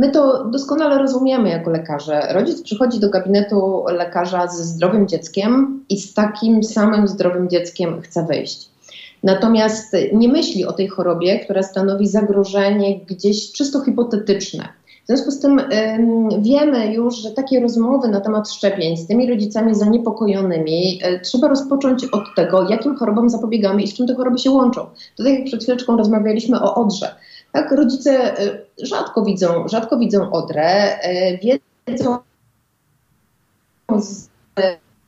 [0.00, 2.26] My to doskonale rozumiemy jako lekarze.
[2.30, 8.26] Rodzic przychodzi do gabinetu lekarza ze zdrowym dzieckiem i z takim samym zdrowym dzieckiem chce
[8.26, 8.68] wyjść.
[9.22, 14.68] Natomiast nie myśli o tej chorobie, która stanowi zagrożenie gdzieś czysto hipotetyczne.
[15.04, 19.30] W związku z tym ym, wiemy już, że takie rozmowy na temat szczepień z tymi
[19.30, 24.38] rodzicami zaniepokojonymi y, trzeba rozpocząć od tego, jakim chorobom zapobiegamy i z czym te choroby
[24.38, 24.86] się łączą.
[25.16, 27.14] Tutaj jak przed chwileczką rozmawialiśmy o odrze.
[27.52, 32.18] Tak, rodzice y, rzadko widzą, rzadko widzą odrę, y, wiedzą
[33.98, 34.28] z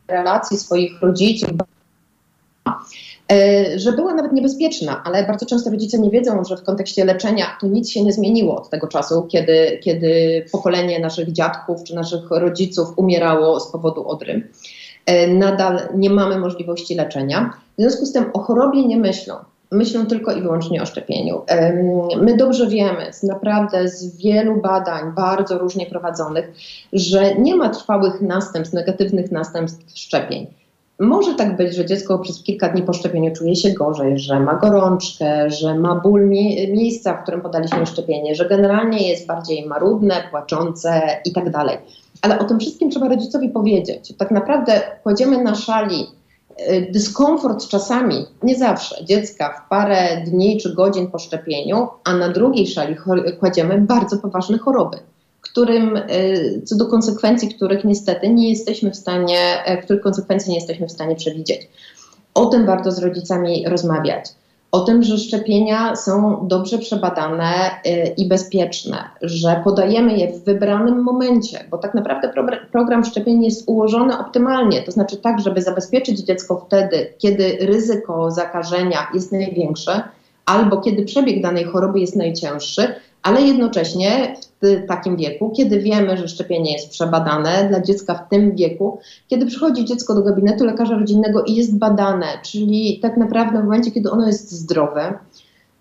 [0.08, 1.50] relacji swoich rodziców,
[3.32, 7.46] E, że była nawet niebezpieczna, ale bardzo często rodzice nie wiedzą, że w kontekście leczenia
[7.60, 12.30] to nic się nie zmieniło od tego czasu, kiedy, kiedy pokolenie naszych dziadków czy naszych
[12.30, 14.48] rodziców umierało z powodu odry.
[15.06, 17.50] E, nadal nie mamy możliwości leczenia.
[17.78, 19.34] W związku z tym o chorobie nie myślą.
[19.72, 21.42] Myślą tylko i wyłącznie o szczepieniu.
[22.22, 26.52] My dobrze wiemy, z naprawdę z wielu badań, bardzo różnie prowadzonych,
[26.92, 30.46] że nie ma trwałych następstw, negatywnych następstw szczepień
[31.00, 34.54] Może tak być, że dziecko przez kilka dni po szczepieniu czuje się gorzej, że ma
[34.54, 40.14] gorączkę, że ma ból mie miejsca, w którym podaliśmy szczepienie, że generalnie jest bardziej marudne,
[40.30, 41.44] płaczące i tak.
[42.22, 44.14] Ale o tym wszystkim trzeba rodzicowi powiedzieć.
[44.18, 46.06] Tak naprawdę kładziemy na szali
[46.90, 52.66] dyskomfort czasami, nie zawsze, dziecka w parę dni czy godzin po szczepieniu, a na drugiej
[52.66, 52.96] szali
[53.40, 54.98] kładziemy bardzo poważne choroby
[55.52, 60.56] którym, y, co do konsekwencji, których niestety nie jesteśmy w stanie, e, których konsekwencji nie
[60.56, 61.68] jesteśmy w stanie przewidzieć.
[62.34, 64.24] O tym warto z rodzicami rozmawiać.
[64.72, 71.02] O tym, że szczepienia są dobrze przebadane y, i bezpieczne, że podajemy je w wybranym
[71.02, 72.32] momencie, bo tak naprawdę
[72.72, 79.06] program szczepień jest ułożony optymalnie, to znaczy tak, żeby zabezpieczyć dziecko wtedy, kiedy ryzyko zakażenia
[79.14, 80.02] jest największe,
[80.46, 86.28] albo kiedy przebieg danej choroby jest najcięższy, ale jednocześnie w takim wieku, kiedy wiemy, że
[86.28, 91.44] szczepienie jest przebadane dla dziecka w tym wieku, kiedy przychodzi dziecko do gabinetu lekarza rodzinnego
[91.44, 95.18] i jest badane, czyli tak naprawdę w momencie, kiedy ono jest zdrowe,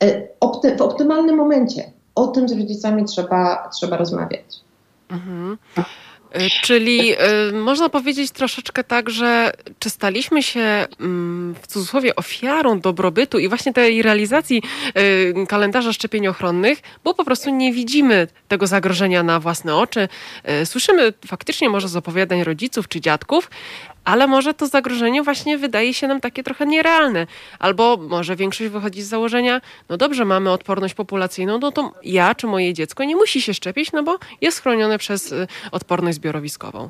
[0.04, 0.28] e,
[0.78, 1.92] w optymalnym momencie.
[2.16, 4.46] O tym z rodzicami trzeba, trzeba rozmawiać.
[5.10, 5.58] Mhm.
[6.36, 7.14] Y, czyli
[7.50, 13.48] y, można powiedzieć troszeczkę tak, że czy staliśmy się mm, w cudzysłowie ofiarą dobrobytu i
[13.48, 14.64] właśnie tej realizacji
[14.98, 20.08] y, kalendarza szczepień ochronnych, bo po prostu nie widzimy tego zagrożenia na własne oczy.
[20.66, 23.50] Słyszymy faktycznie może z opowiadań rodziców czy dziadków,
[24.06, 27.28] ale może to zagrożenie właśnie wydaje się nam takie trochę nierealne.
[27.60, 32.48] Albo może większość wychodzi z założenia, no dobrze, mamy odporność populacyjną, no to ja czy
[32.48, 36.90] moje dziecko nie musi się szczepić, no bo jest chronione przez y, odporność zbiorowiskową.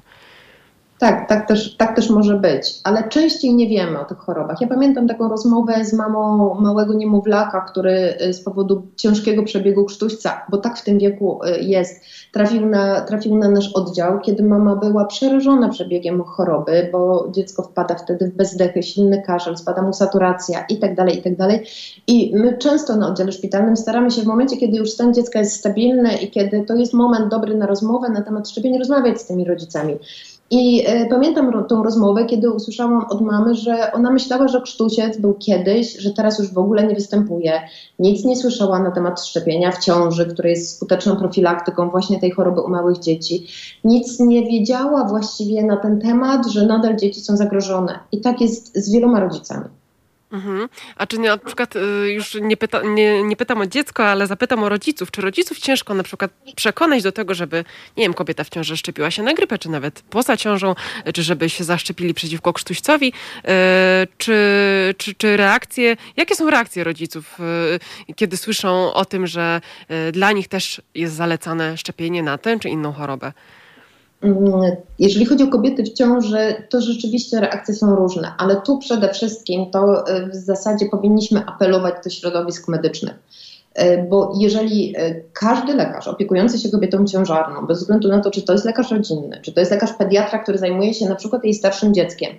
[1.01, 4.61] Tak, tak też, tak też może być, ale częściej nie wiemy o tych chorobach.
[4.61, 10.45] Ja pamiętam taką rozmowę z mamą małego niemowlaka, który y, z powodu ciężkiego przebiegu krztuśca,
[10.49, 14.75] bo tak w tym wieku y, jest, trafił na, trafił na nasz oddział, kiedy mama
[14.75, 20.65] była przerażona przebiegiem choroby, bo dziecko wpada wtedy w bezdechy, silny kaszel, spada mu saturacja
[20.69, 21.49] i tak dalej, i tak.
[22.07, 25.55] I my często na oddziale szpitalnym staramy się w momencie, kiedy już stan dziecka jest
[25.55, 29.45] stabilny i kiedy to jest moment dobry na rozmowę na temat szczepień, rozmawiać z tymi
[29.45, 29.97] rodzicami.
[30.51, 35.33] I e, pamiętam tą rozmowę, kiedy usłyszałam od mamy, że ona myślała, że krztusiec był
[35.33, 37.61] kiedyś, że teraz już w ogóle nie występuje.
[37.99, 42.61] Nic nie słyszała na temat szczepienia w ciąży, które jest skuteczną profilaktyką właśnie tej choroby
[42.61, 43.47] u małych dzieci.
[43.83, 47.99] Nic nie wiedziała właściwie na ten temat, że nadal dzieci są zagrożone.
[48.11, 49.65] I tak jest z wieloma rodzicami.
[50.31, 50.69] Mhm.
[50.95, 51.79] A czy na przykład y,
[52.11, 55.11] już nie, pyta, nie, nie, pytam o dziecko, ale zapytam o rodziców.
[55.11, 57.63] Czy rodziców ciężko na przykład przekonać do tego, żeby,
[57.97, 60.75] nie wiem, kobieta w ciąży szczepiła się na grypę, czy nawet poza ciążą,
[61.13, 63.07] czy żeby się zaszczepili przeciwko krztuścowi?
[63.07, 63.47] Y,
[64.17, 64.35] czy,
[64.97, 67.37] czy, czy reakcje, jakie są reakcje rodziców,
[68.09, 69.61] y, kiedy słyszą o tym, że
[70.11, 73.31] dla nich też jest zalecane szczepienie na tę czy inną chorobę?
[74.21, 79.13] Mm, jeżeli chodzi o kobiety w ciąży, to rzeczywiście reakcje są różne, ale tu przede
[79.13, 83.13] wszystkim to y, w zasadzie powinniśmy apelować do środowisk medycznych.
[83.79, 88.41] Y, bo jeżeli y, każdy lekarz opiekujący się kobietą ciężarną, bez względu na to, czy
[88.41, 91.53] to jest lekarz rodzinny, czy to jest lekarz pediatra, który zajmuje się na przykład jej
[91.53, 92.29] starszym dzieckiem,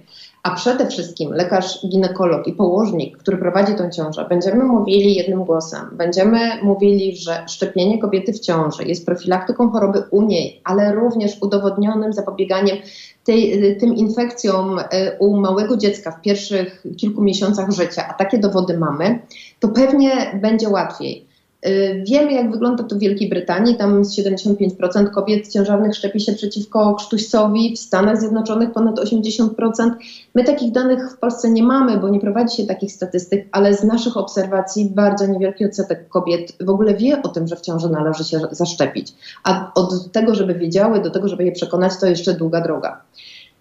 [0.42, 5.80] a przede wszystkim lekarz ginekolog i położnik, który prowadzi tą ciążę, będziemy mówili jednym głosem.
[5.92, 12.12] Będziemy mówili, że szczepienie kobiety w ciąży jest profilaktyką choroby u niej, ale również udowodnionym
[12.12, 12.76] zapobieganiem
[13.24, 18.78] tej, tym infekcjom e, u małego dziecka w pierwszych kilku miesiącach życia, a takie dowody
[18.78, 19.18] mamy,
[19.60, 21.31] to pewnie będzie łatwiej.
[21.66, 23.76] Y, wiemy, jak wygląda to w Wielkiej Brytanii.
[23.76, 29.90] Tam 75% kobiet ciężarnych szczepi się przeciwko krztuścowi, w Stanach Zjednoczonych ponad 80%.
[30.34, 33.84] My takich danych w Polsce nie mamy, bo nie prowadzi się takich statystyk, ale z
[33.84, 38.24] naszych obserwacji bardzo niewielki odsetek kobiet w ogóle wie o tym, że w ciąży należy
[38.24, 39.14] się zaszczepić.
[39.44, 43.02] A od tego, żeby wiedziały, do tego, żeby je przekonać, to jeszcze długa droga.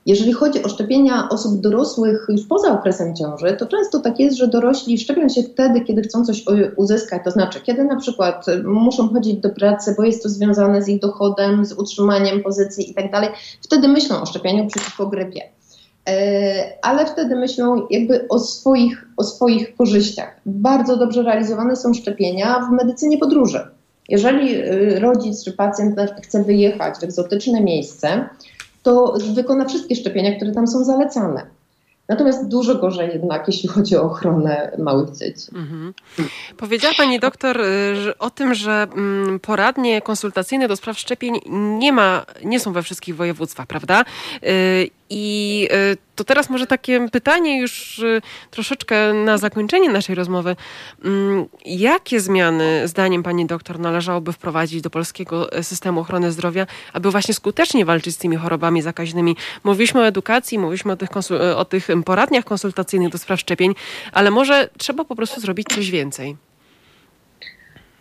[0.05, 4.47] Jeżeli chodzi o szczepienia osób dorosłych już poza okresem ciąży, to często tak jest, że
[4.47, 6.43] dorośli szczepią się wtedy, kiedy chcą coś
[6.75, 10.87] uzyskać, to znaczy kiedy na przykład muszą chodzić do pracy, bo jest to związane z
[10.87, 15.41] ich dochodem, z utrzymaniem pozycji itd., tak wtedy myślą o szczepieniu przeciwko grypie.
[16.09, 20.41] E, ale wtedy myślą jakby o swoich, o swoich korzyściach.
[20.45, 23.67] Bardzo dobrze realizowane są szczepienia w medycynie podróży.
[24.09, 28.29] Jeżeli y, rodzic czy pacjent chce wyjechać w egzotyczne miejsce,
[28.83, 31.45] to wykona wszystkie szczepienia, które tam są zalecane.
[32.07, 35.47] Natomiast dużo gorzej jednak, jeśli chodzi o ochronę małych dzieci.
[35.55, 35.93] Mhm.
[36.57, 41.39] Powiedziała pani doktor y, o tym, że mm, poradnie konsultacyjne do spraw szczepień
[41.79, 44.05] nie ma, nie są we wszystkich województwach, prawda?
[45.13, 45.67] I
[46.15, 48.02] to teraz może takie pytanie już
[48.52, 50.56] troszeczkę na zakończenie naszej rozmowy.
[51.06, 57.34] Mm, jakie zmiany, zdaniem pani doktor, należałoby wprowadzić do polskiego systemu ochrony zdrowia, aby właśnie
[57.34, 59.36] skutecznie walczyć z tymi chorobami zakaźnymi?
[59.63, 61.10] Mówiliśmy o edukacji, mówiliśmy o tych,
[61.56, 63.76] o tych poradniach konsultacyjnych do spraw szczepień,
[64.12, 66.50] ale może trzeba po prostu zrobić coś więcej.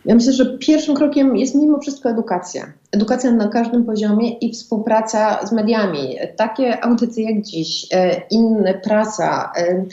[0.05, 2.73] Ja myślę, że pierwszym krokiem jest mimo wszystko edukacja.
[2.93, 6.17] Edukacja na każdym poziomie i współpraca z mediami.
[6.37, 9.85] Takie audycje jak dziś, e, inne prasa, e,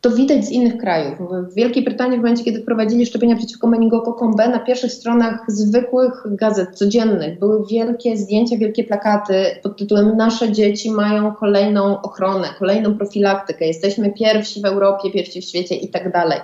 [0.00, 1.18] to widać z innych krajów.
[1.50, 6.22] W Wielkiej Brytanii w momencie, kiedy wprowadzili szczepienia przeciwko meningokokom B, na pierwszych stronach zwykłych
[6.26, 12.94] gazet codziennych były wielkie zdjęcia, wielkie plakaty pod tytułem Nasze dzieci mają kolejną ochronę, kolejną
[12.94, 16.38] profilaktykę, jesteśmy pierwsi w Europie, pierwsi w świecie i tak dalej.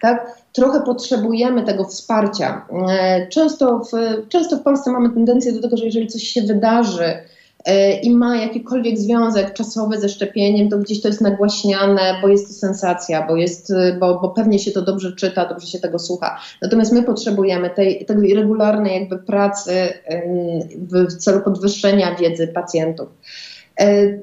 [0.00, 0.43] Tak?
[0.54, 2.66] Trochę potrzebujemy tego wsparcia.
[2.88, 3.90] E, często w,
[4.28, 7.14] często w Polsce mamy tendencję do tego, że jeżeli coś się wydarzy,
[7.64, 12.48] E, i ma jakikolwiek związek czasowy ze szczepieniem, to gdzieś to jest nagłaśniane, bo jest
[12.48, 15.98] to sensacja, bo, jest, e, bo, bo pewnie się to dobrze czyta, dobrze się tego
[15.98, 16.40] słucha.
[16.62, 19.72] Natomiast my potrzebujemy tej, tej regularnej jakby pracy
[20.76, 23.08] w celu podwyższenia wiedzy pacjentów.
[23.80, 24.18] E,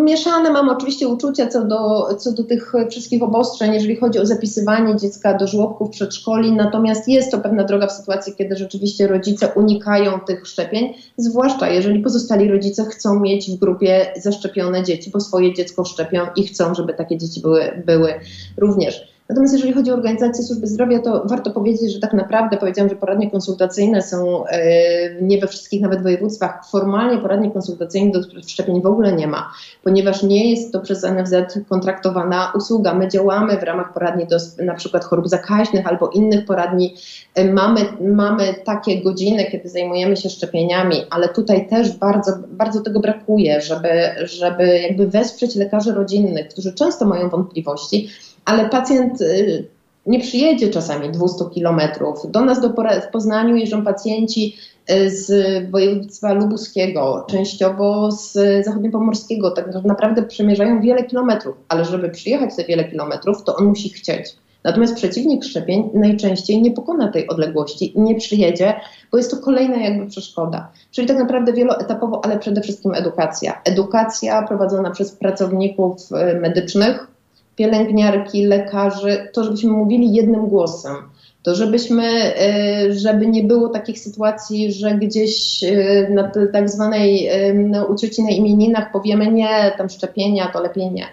[0.00, 4.96] mieszane mam oczywiście uczucia co do, co do tych wszystkich obostrzeń, jeżeli chodzi o zapisywanie
[4.96, 10.20] dziecka do żłobków, przedszkoli, natomiast jest to pewna droga w sytuacji, kiedy rzeczywiście rodzice unikają
[10.20, 15.84] tych szczepień, zwłaszcza jeżeli pozostali rodzice chcą mieć w grupie zaszczepione dzieci, bo swoje dziecko
[15.84, 18.14] szczepią i chcą, żeby takie dzieci były, były
[18.56, 19.15] również.
[19.28, 22.96] Natomiast jeżeli chodzi o organizację służby zdrowia, to warto powiedzieć, że tak naprawdę powiedziałam, że
[22.96, 26.70] poradnie konsultacyjne są e, nie we wszystkich nawet województwach.
[26.70, 29.52] Formalnie poradnie konsultacyjne do szczepień w ogóle nie ma,
[29.84, 31.34] ponieważ nie jest to przez NFZ
[31.68, 32.94] kontraktowana usługa.
[32.94, 36.94] My działamy w ramach poradni do na przykład chorób zakaźnych albo innych poradni.
[37.34, 43.00] E, mamy, mamy takie godziny, kiedy zajmujemy się szczepieniami, ale tutaj też bardzo, bardzo tego
[43.00, 43.88] brakuje, żeby,
[44.22, 48.08] żeby jakby wesprzeć lekarzy rodzinnych, którzy często mają wątpliwości
[48.46, 49.66] ale pacjent y,
[50.06, 52.30] nie przyjedzie czasami 200 kilometrów.
[52.30, 52.68] Do nas do
[53.08, 54.56] w Poznaniu jeżdżą pacjenci
[54.90, 55.30] y, z
[55.70, 58.32] województwa lubuskiego, częściowo z
[58.64, 59.50] zachodniopomorskiego.
[59.50, 64.36] Tak naprawdę przemierzają wiele kilometrów, ale żeby przyjechać te wiele kilometrów, to on musi chcieć.
[64.64, 68.74] Natomiast przeciwnik szczepień najczęściej nie pokona tej odległości i nie przyjedzie,
[69.12, 70.72] bo jest to kolejna jakby przeszkoda.
[70.90, 73.60] Czyli tak naprawdę wieloetapowo, ale przede wszystkim edukacja.
[73.64, 77.15] Edukacja prowadzona przez pracowników y, medycznych,
[77.56, 80.94] pielęgniarki, lekarzy, to żebyśmy mówili jednym głosem.
[81.42, 87.84] To żebyśmy, e, żeby nie było takich sytuacji, że gdzieś e, na tak zwanej na
[87.84, 91.06] ucioci na imieninach powiemy nie, tam szczepienia, to lepiej nie.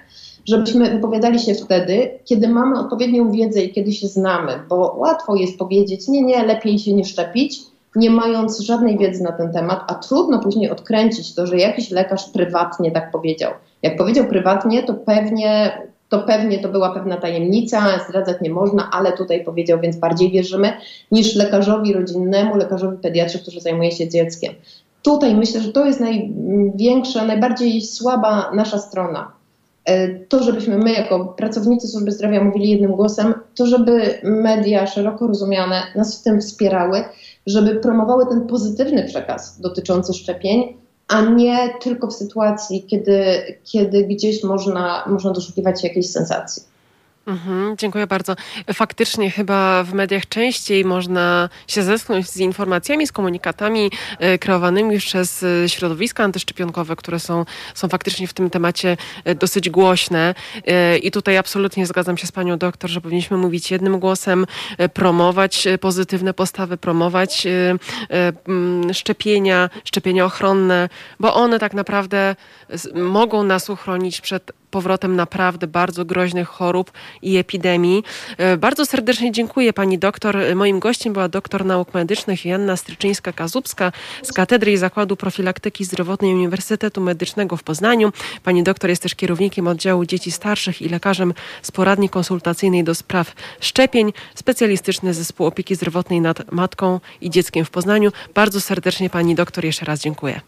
[0.45, 5.57] Żebyśmy wypowiadali się wtedy, kiedy mamy odpowiednią wiedzę i kiedy się znamy, bo łatwo jest
[5.57, 7.59] powiedzieć nie, nie, lepiej się nie szczepić,
[7.95, 12.29] nie mając żadnej wiedzy na ten temat, a trudno później odkręcić to, że jakiś lekarz
[12.29, 13.51] prywatnie tak powiedział.
[13.81, 15.77] Jak powiedział prywatnie, to pewnie
[16.13, 20.73] to pewnie to była pewna tajemnica, zdradzać nie można, ale tutaj powiedział, więc bardziej wierzymy
[21.11, 24.53] niż lekarzowi rodzinnemu, lekarzowi pediatrze, który zajmuje się dzieckiem.
[25.01, 29.31] Tutaj myślę, że to jest największa, najbardziej słaba nasza strona.
[29.85, 35.27] E, to, żebyśmy my, jako pracownicy służby zdrowia, mówili jednym głosem, to, żeby media szeroko
[35.27, 37.03] rozumiane nas w tym wspierały,
[37.47, 43.25] żeby promowały ten pozytywny przekaz dotyczący szczepień, a nie tylko w sytuacji, kiedy,
[43.63, 46.63] kiedy gdzieś można, można doszukiwać się jakiejś sensacji.
[47.27, 48.35] Mhm, dziękuję bardzo.
[48.73, 55.43] Faktycznie chyba w mediach częściej można się zetknąć z informacjami, z komunikatami e, kreowanymi przez
[55.43, 60.35] e, środowiska antyszczepionkowe, które są, są faktycznie w tym temacie e, dosyć głośne.
[61.03, 64.45] I tutaj absolutnie zgadzam się z panią doktor, że powinniśmy mówić jednym głosem,
[64.93, 67.47] promować pozytywne postawy, promować
[68.93, 72.35] szczepienia, szczepienia ochronne, bo one tak naprawdę
[72.95, 78.03] mogą nas uchronić przed powrotem naprawdę bardzo groźnych chorób i epidemii.
[78.37, 80.37] E, bardzo serdecznie dziękuję pani doktor.
[80.55, 83.91] Moim gościem była doktor nauk medycznych Joanna Stryczyńska-Kazubska
[84.23, 88.13] z Katedry i Zakładu Profilaktyki Zdrowotnej Uniwersytetu Medycznego w Poznaniu.
[88.43, 93.33] Pani doktor jest też kierownikiem oddziału dzieci starszych i lekarzem z poradni konsultacyjnej do spraw
[93.59, 98.11] szczepień, specjalistyczny zespół opieki zdrowotnej nad matką i dzieckiem w Poznaniu.
[98.33, 100.41] Bardzo serdecznie pani doktor jeszcze raz dziękuję.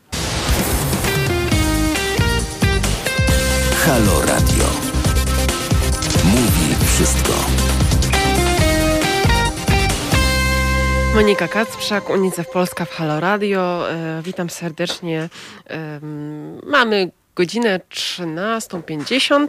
[3.85, 4.94] Halo Radio.
[6.95, 7.33] Wszystko.
[11.15, 13.91] Monika Kacprzak, UNICEF Polska w Halo Radio.
[13.91, 15.29] E, witam serdecznie.
[15.69, 15.99] E,
[16.63, 19.47] mamy godzinę 13.50.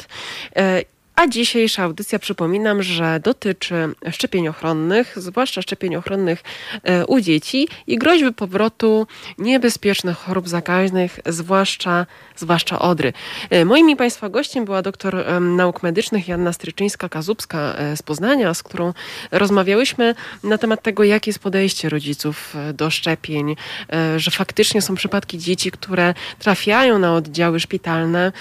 [1.17, 3.75] A dzisiejsza audycja, przypominam, że dotyczy
[4.13, 6.43] szczepień ochronnych, zwłaszcza szczepień ochronnych
[6.83, 9.07] e, u dzieci i groźby powrotu
[9.39, 13.13] niebezpiecznych chorób zakaźnych, zwłaszcza, zwłaszcza odry.
[13.51, 18.63] E, moim i Państwa gościem była doktor nauk medycznych Janna Stryczyńska-Kazubska e, z Poznania, z
[18.63, 18.93] którą
[19.31, 23.57] rozmawiałyśmy na temat tego, jakie jest podejście rodziców do szczepień,
[24.17, 28.33] że faktycznie są przypadki dzieci, które trafiają na oddziały szpitalne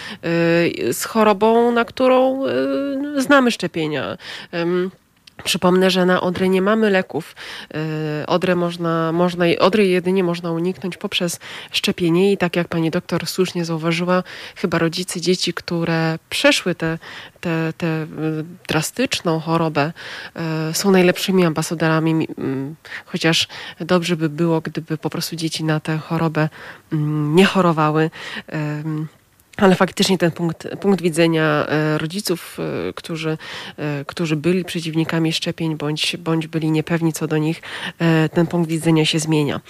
[0.91, 2.43] z chorobą, na którą
[3.17, 4.17] znamy szczepienia.
[5.43, 7.35] Przypomnę, że na odrę nie mamy leków.
[8.23, 11.39] Y, odrę można, można, odry jedynie można uniknąć poprzez
[11.71, 14.23] szczepienie i tak jak pani doktor słusznie zauważyła,
[14.55, 16.97] chyba rodzice dzieci, które przeszły tę
[17.41, 18.07] te, te, y,
[18.67, 19.93] drastyczną chorobę,
[20.73, 22.27] są najlepszymi ambasadorami,
[23.05, 23.47] chociaż
[23.79, 26.49] dobrze by było, gdyby po prostu dzieci na tę chorobę
[27.35, 28.09] nie chorowały.
[29.57, 32.57] Ale faktycznie ten punkt, punkt widzenia e, rodziców,
[32.89, 33.37] e, którzy,
[33.77, 37.61] e, którzy byli przeciwnikami szczepień bądź, bądź byli niepewni co do nich,
[38.33, 39.61] ten punkt widzenia się zmienia.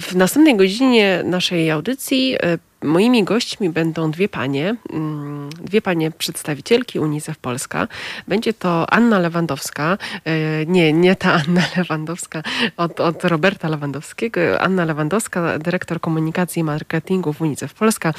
[0.00, 2.36] W następnej godzinie naszej audycji
[2.84, 7.88] Moimi gośćmi będą dwie panie, mm, dwie panie przedstawicielki UNICEF Polska.
[8.28, 12.42] Będzie to Anna Lewandowska, e, nie, nie ta Anna Lewandowska
[12.76, 14.60] od, od Roberta Lewandowskiego.
[14.60, 18.14] Anna Lewandowska, dyrektor komunikacji i marketingu w UNICEF Polska,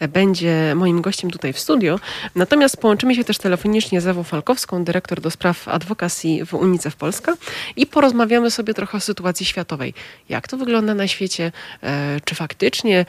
[0.00, 2.00] e, będzie moim gościem tutaj w studiu.
[2.34, 7.34] Natomiast połączymy się też telefonicznie z Ewą Falkowską, dyrektor do spraw adwokacji w UNICEF Polska
[7.76, 9.94] i porozmawiamy sobie trochę o sytuacji światowej.
[10.28, 11.52] Jak to wygląda na świecie?
[11.82, 13.06] E, czy faktycznie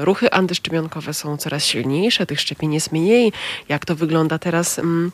[0.00, 3.32] ruchy antyszczepionkowe są coraz silniejsze, tych szczepień jest mniej.
[3.68, 4.78] Jak to wygląda teraz?
[4.78, 5.12] Mm,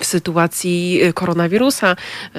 [0.00, 1.96] w sytuacji y, koronawirusa,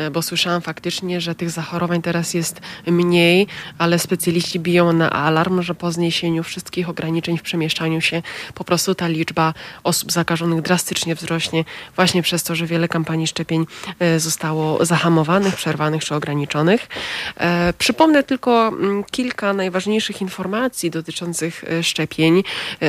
[0.08, 3.48] y, bo słyszałam faktycznie, że tych zachorowań teraz jest mniej,
[3.78, 8.22] ale specjaliści biją na alarm, że po zniesieniu wszystkich ograniczeń w przemieszczaniu się
[8.54, 9.54] po prostu ta liczba
[9.84, 13.66] osób zakażonych drastycznie wzrośnie właśnie przez to, że wiele kampanii szczepień
[14.16, 16.88] y, zostało zahamowanych, przerwanych czy ograniczonych.
[17.78, 22.44] Przypomnę tylko mm, kilka najważniejszych informacji dotyczących szczepień,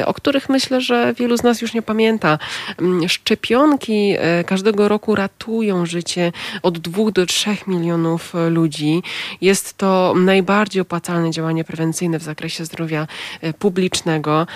[0.07, 2.39] o których myślę, że wielu z nas już nie pamięta.
[2.79, 4.17] Mm, szczepionki
[4.47, 4.58] każdego
[4.89, 6.33] roku ratują życie
[6.63, 9.03] od 2 do 3 milionów ludzi.
[9.41, 13.07] Jest to najbardziej opłacalne działanie prewencyjne w zakresie zdrowia
[13.41, 14.47] e, publicznego.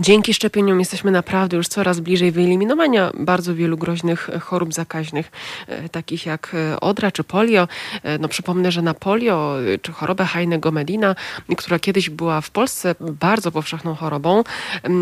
[0.00, 5.30] Dzięki szczepieniom jesteśmy naprawdę już coraz bliżej wyeliminowania bardzo wielu groźnych chorób zakaźnych,
[5.68, 7.68] e, takich jak e, odra czy polio.
[8.02, 11.14] E, no przypomnę, że na polio czy chorobę Heinego Medina,
[11.56, 14.44] która kiedyś była w Polsce bardzo powszechną chorobą,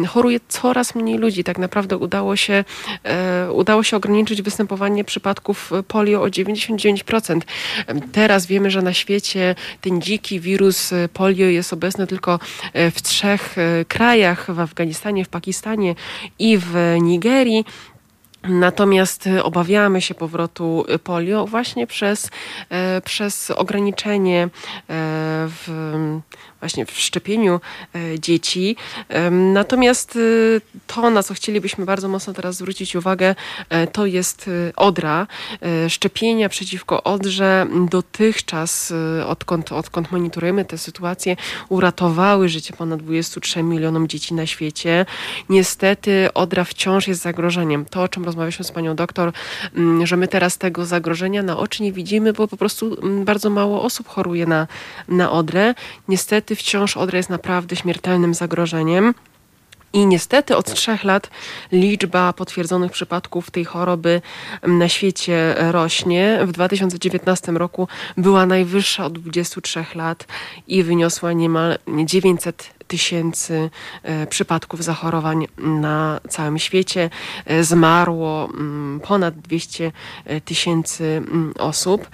[0.09, 1.45] choruje coraz mniej ludzi.
[1.45, 2.65] Tak naprawdę udało się,
[3.53, 7.41] udało się ograniczyć występowanie przypadków polio o 99%.
[8.13, 12.39] Teraz wiemy, że na świecie ten dziki wirus polio jest obecny tylko
[12.75, 13.57] w trzech
[13.89, 15.95] krajach w Afganistanie Afganistanie, w Pakistanie
[16.39, 17.65] i w Nigerii.
[18.43, 22.31] Natomiast obawiamy się powrotu polio właśnie przez,
[22.71, 24.49] e, przez ograniczenie e,
[25.49, 25.69] w
[26.61, 27.61] właśnie w szczepieniu
[27.95, 28.77] e, dzieci.
[29.31, 30.21] Natomiast e,
[30.87, 33.35] to, na co chcielibyśmy bardzo mocno teraz zwrócić uwagę,
[33.69, 35.27] e, to jest odra.
[35.89, 38.93] Szczepienia przeciwko odrze dotychczas,
[39.27, 41.37] odkąd, odkąd monitorujemy tę sytuację,
[41.69, 45.07] uratowały życie ponad 23 milionom dzieci na świecie.
[45.49, 47.85] Niestety odra wciąż jest zagrożeniem.
[47.85, 49.33] To, o czym rozmawialiśmy z panią doktor,
[50.05, 54.09] że my teraz tego zagrożenia na oczy nie widzimy, bo po prostu bardzo mało osób
[54.09, 54.67] choruje na,
[55.09, 55.75] na odrę.
[56.09, 59.15] Niestety niestety wciąż odra jest naprawdę śmiertelnym zagrożeniem.
[59.93, 61.31] I niestety od trzech lat
[61.73, 64.23] liczba potwierdzonych przypadków tej choroby
[64.63, 66.39] na świecie rośnie.
[66.47, 70.27] W 2019 roku była najwyższa od 23 lat
[70.67, 73.71] i wyniosła niemal 900 tysięcy
[74.03, 77.11] e, przypadków zachorowań na całym świecie.
[77.47, 79.93] E, zmarło mm, ponad 200
[80.25, 82.09] e, tysięcy mm, osób.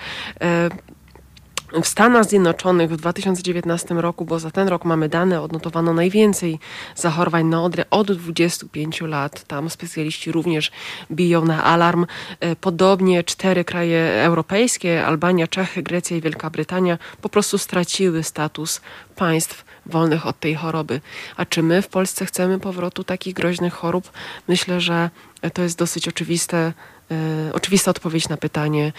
[1.82, 6.58] W Stanach Zjednoczonych w 2019 roku, bo za ten rok mamy dane, odnotowano najwięcej
[6.94, 9.44] zachorowań na odrę od 25 lat.
[9.44, 10.70] Tam specjaliści również
[11.10, 12.06] biją na alarm.
[12.40, 18.80] E, podobnie cztery kraje europejskie, Albania, Czechy, Grecja i Wielka Brytania, po prostu straciły status
[19.16, 21.00] państw wolnych od tej choroby.
[21.36, 24.10] A czy my w Polsce chcemy powrotu takich groźnych chorób?
[24.48, 25.10] Myślę, że
[25.54, 26.72] to jest dosyć oczywiste,
[27.10, 28.92] e, oczywista odpowiedź na pytanie.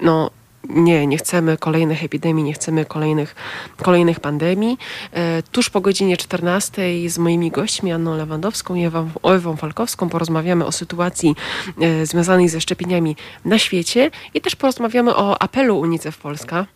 [0.00, 0.30] No,
[0.68, 3.34] nie, nie chcemy kolejnych epidemii, nie chcemy kolejnych,
[3.82, 4.78] kolejnych pandemii.
[5.12, 10.66] E, tuż po godzinie 14 z moimi gośćmi, Anną Lewandowską i Ewą, Ewą Falkowską, porozmawiamy
[10.66, 11.36] o sytuacji
[11.80, 16.66] e, związanej ze szczepieniami na świecie i też porozmawiamy o apelu UNICEF Polska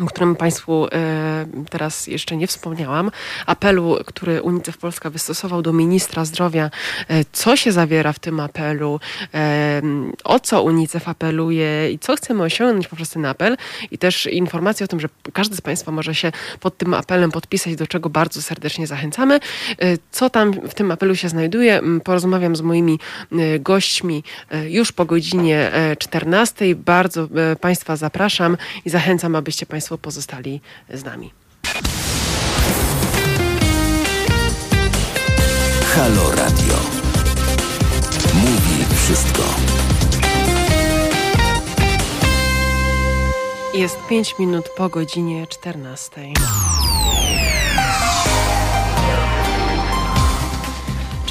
[0.00, 3.10] o którym Państwu e, teraz jeszcze nie wspomniałam,
[3.46, 6.70] apelu, który UNICEF Polska wystosował do ministra zdrowia.
[7.08, 9.00] E, co się zawiera w tym apelu,
[9.34, 9.82] e,
[10.24, 13.56] o co UNICEF apeluje i co chcemy osiągnąć poprzez ten apel
[13.90, 17.76] i też informacje o tym, że każdy z Państwa może się pod tym apelem podpisać,
[17.76, 19.40] do czego bardzo serdecznie zachęcamy.
[20.10, 22.98] Co tam w tym apelu się znajduje, porozmawiam z moimi
[23.60, 24.24] gośćmi
[24.68, 26.74] już po godzinie 14.
[26.74, 27.28] Bardzo
[27.60, 30.60] Państwa zapraszam i zachęcam, abyście Państwo Państwo pozostali
[30.94, 31.32] z nami.
[35.94, 36.74] Halo Radio.
[38.34, 39.42] Mówi wszystko.
[43.74, 46.20] Jest 5 minut po godzinie 14.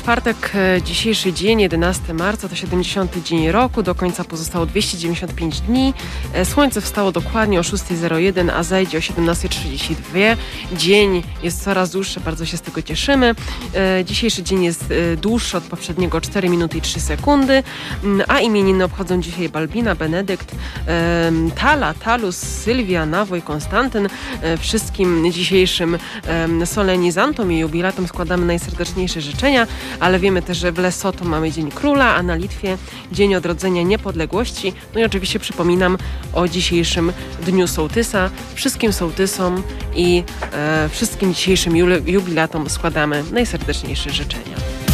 [0.07, 3.83] czwartek, e, dzisiejszy dzień, 11 marca, to 70 dzień roku.
[3.83, 5.93] Do końca pozostało 295 dni.
[6.33, 10.37] E, słońce wstało dokładnie o 6.01, a zajdzie o 17.32.
[10.73, 13.35] Dzień jest coraz dłuższy, bardzo się z tego cieszymy.
[13.75, 17.63] E, dzisiejszy dzień jest dłuższy od poprzedniego 4 minuty i 3 sekundy,
[18.03, 20.55] mm, a imieniny obchodzą dzisiaj Balbina, Benedykt,
[21.55, 24.07] Tala, Talus, Sylwia, Nawoj, Konstantyn.
[24.59, 25.97] Wszystkim dzisiejszym
[26.65, 29.67] solenizantom i jubilatom składamy najserdeczniejsze życzenia
[29.99, 32.77] ale wiemy też, że w Lesoto mamy Dzień Króla, a na Litwie
[33.11, 34.73] Dzień Odrodzenia Niepodległości.
[34.93, 35.97] No i oczywiście przypominam
[36.33, 37.11] o dzisiejszym
[37.45, 38.29] Dniu Sołtysa.
[38.55, 39.63] Wszystkim sołtysom
[39.95, 40.23] i
[40.53, 41.75] e, wszystkim dzisiejszym
[42.05, 44.86] jubilatom składamy najserdeczniejsze życzenia.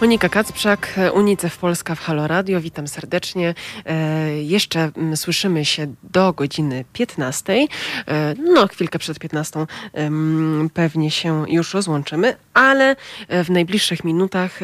[0.00, 2.60] Monika Kacprzak, UNICEF Polska w Halo Radio.
[2.60, 3.54] Witam serdecznie.
[3.86, 7.66] E, jeszcze mm, słyszymy się do godziny 15.
[8.08, 9.66] E, no, chwilkę przed 15
[10.74, 12.96] pewnie się już rozłączymy, ale
[13.28, 14.60] e, w najbliższych minutach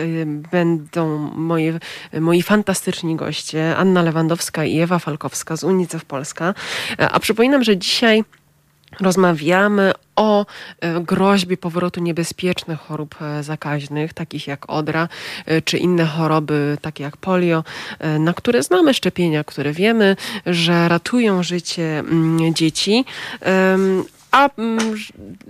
[0.52, 1.78] będą moje,
[2.20, 6.54] moi fantastyczni goście Anna Lewandowska i Ewa Falkowska z UNICEF Polska.
[6.98, 8.24] A przypominam, że dzisiaj
[9.00, 10.46] Rozmawiamy o
[10.80, 15.08] e, groźbie powrotu niebezpiecznych chorób e, zakaźnych, takich jak odra,
[15.46, 17.64] e, czy inne choroby, takie jak polio,
[18.18, 20.16] na które znamy szczepienia, które wiemy,
[20.46, 23.04] że ratują życie mm, dzieci,
[24.34, 24.94] a mm,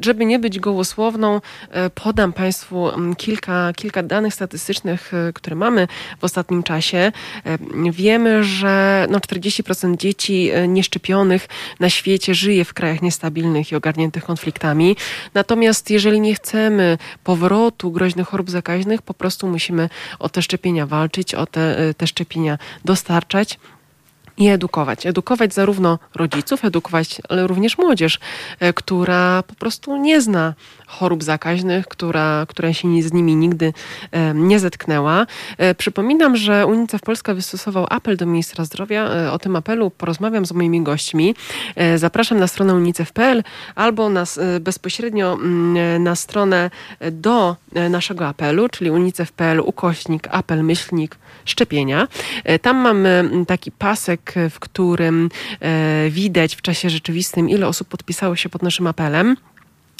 [0.01, 5.89] żeby nie być gołosłowną, e, podam Państwu mm, kilka, kilka danych statystycznych, e, które mamy
[6.19, 6.99] w ostatnim czasie.
[6.99, 7.59] E,
[7.93, 11.49] wiemy, że no 40% dzieci nieszczepionych
[11.81, 14.97] na świecie żyje w krajach niestabilnych i ogarniętych konfliktami.
[15.35, 21.35] Natomiast jeżeli nie chcemy powrotu groźnych chorób zakaźnych, po prostu musimy o te szczepienia walczyć,
[21.35, 23.59] o te, te szczepienia dostarczać
[24.37, 25.07] i edukować.
[25.07, 28.19] Edukować zarówno rodziców, edukować, ale również młodzież,
[28.61, 30.55] e, która po prostu nie zna
[30.99, 33.73] chorób zakaźnych, która, która się z nimi nigdy
[34.13, 35.27] e, nie zetknęła.
[35.59, 39.33] E, przypominam, że UNICEF Polska wystosował apel do ministra zdrowia.
[39.33, 41.35] O tym apelu porozmawiam z moimi gośćmi.
[41.97, 43.43] Zapraszam na stronę unicef.pl
[43.75, 46.71] albo nas bezpośrednio mm, na stronę
[47.13, 47.57] do
[47.91, 52.09] naszego apelu, czyli unicef.pl ukośnik apel myślnik szczepienia.
[52.63, 55.29] Tam mamy taki pasek w którym
[55.61, 59.37] e, widać w czasie rzeczywistym, ile osób podpisało się pod naszym apelem.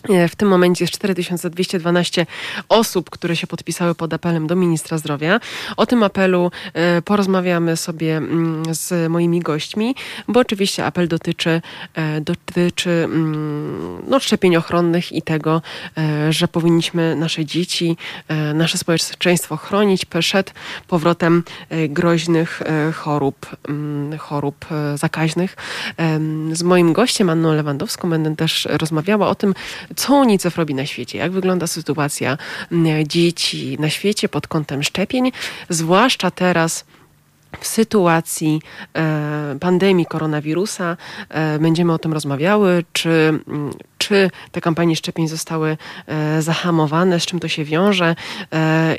[0.09, 2.27] E, w tym momencie jest 4212
[2.69, 5.41] osób, które się podpisały pod apelem do ministra zdrowia.
[5.77, 9.95] O tym apelu e, porozmawiamy sobie mm, z moimi gośćmi,
[10.29, 11.63] bo oczywiście apel dotyczy,
[11.95, 15.63] e, dotyczy mm, no, szczepień ochronnych i tego,
[16.31, 17.97] że powinniśmy nasze dzieci,
[18.55, 20.55] nasze społeczeństwo chronić przed
[20.89, 21.43] powrotem
[21.89, 22.63] groźnych
[22.95, 25.57] chorób, mm, chorób zakaźnych.
[26.53, 29.55] Z moim gościem, Anną Lewandowską, będę też rozmawiała o tym,
[29.97, 32.39] co UNICEF robi na świecie, jak wygląda sytuacja
[32.73, 35.33] mm, dzieci na świecie pod kątem szczepień,
[35.69, 36.85] zwłaszcza teraz
[37.61, 38.63] w sytuacji
[38.97, 40.97] e, pandemii koronawirusa
[41.29, 43.11] e, będziemy o tym rozmawiały, czy,
[43.49, 45.77] mm, czy te kampanie szczepień zostały
[46.07, 48.17] e, zahamowane, z czym to się wiąże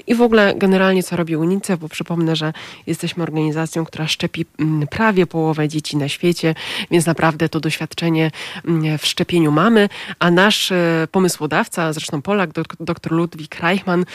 [0.07, 2.53] i w ogóle generalnie co robi UNICEF, bo przypomnę, że
[2.87, 6.55] jesteśmy organizacją, która szczepi mm, prawie połowę dzieci na świecie,
[6.91, 8.31] więc naprawdę to doświadczenie
[8.65, 9.89] mm, w szczepieniu mamy,
[10.19, 10.73] a nasz
[11.11, 12.49] pomysłodawca, zresztą Polak,
[12.79, 14.05] dr Ludwik Reichmann,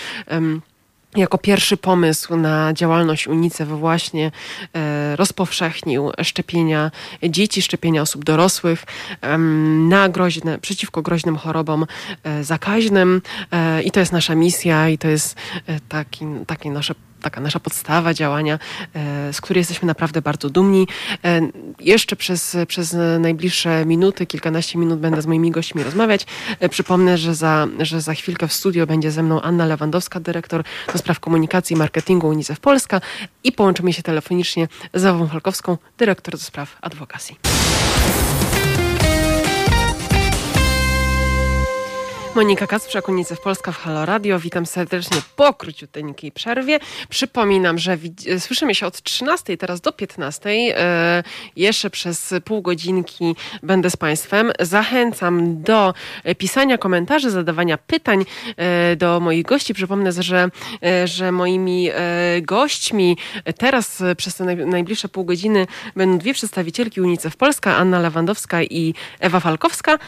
[1.16, 4.30] jako pierwszy pomysł na działalność UNICEF właśnie
[4.74, 6.90] e, rozpowszechnił szczepienia
[7.22, 8.84] dzieci, szczepienia osób dorosłych
[9.88, 11.86] na groźne, przeciwko groźnym chorobom
[12.24, 13.22] e, zakaźnym.
[13.52, 15.36] E, I to jest nasza misja i to jest
[15.88, 18.58] taki, takie nasze taka nasza podstawa działania,
[19.32, 20.88] z której jesteśmy naprawdę bardzo dumni.
[21.80, 26.26] Jeszcze przez, przez najbliższe minuty, kilkanaście minut będę z moimi gośćmi rozmawiać.
[26.70, 30.98] Przypomnę, że za, że za chwilkę w studio będzie ze mną Anna Lewandowska, dyrektor do
[30.98, 33.00] spraw komunikacji i marketingu UNICEF Polska
[33.44, 37.36] i połączymy się telefonicznie z Ewą Falkowską, dyrektor do spraw adwokacji.
[42.40, 44.38] Monika Kacprzak, UNICEF Polska w Halo Radio.
[44.38, 46.78] Witam serdecznie po króciuteńkiej przerwie.
[47.08, 47.98] Przypominam, że
[48.38, 50.50] słyszymy się od 13 teraz do 15.
[50.50, 51.22] E,
[51.56, 54.52] jeszcze przez pół godzinki będę z Państwem.
[54.60, 55.94] Zachęcam do
[56.38, 58.24] pisania komentarzy, zadawania pytań
[58.56, 59.74] e, do moich gości.
[59.74, 60.48] Przypomnę, że,
[60.84, 61.90] e, że moimi
[62.42, 63.16] gośćmi
[63.58, 65.66] teraz przez te najbliższe pół godziny
[65.96, 69.98] będą dwie przedstawicielki UNICEF Polska, Anna Lewandowska i Ewa Falkowska.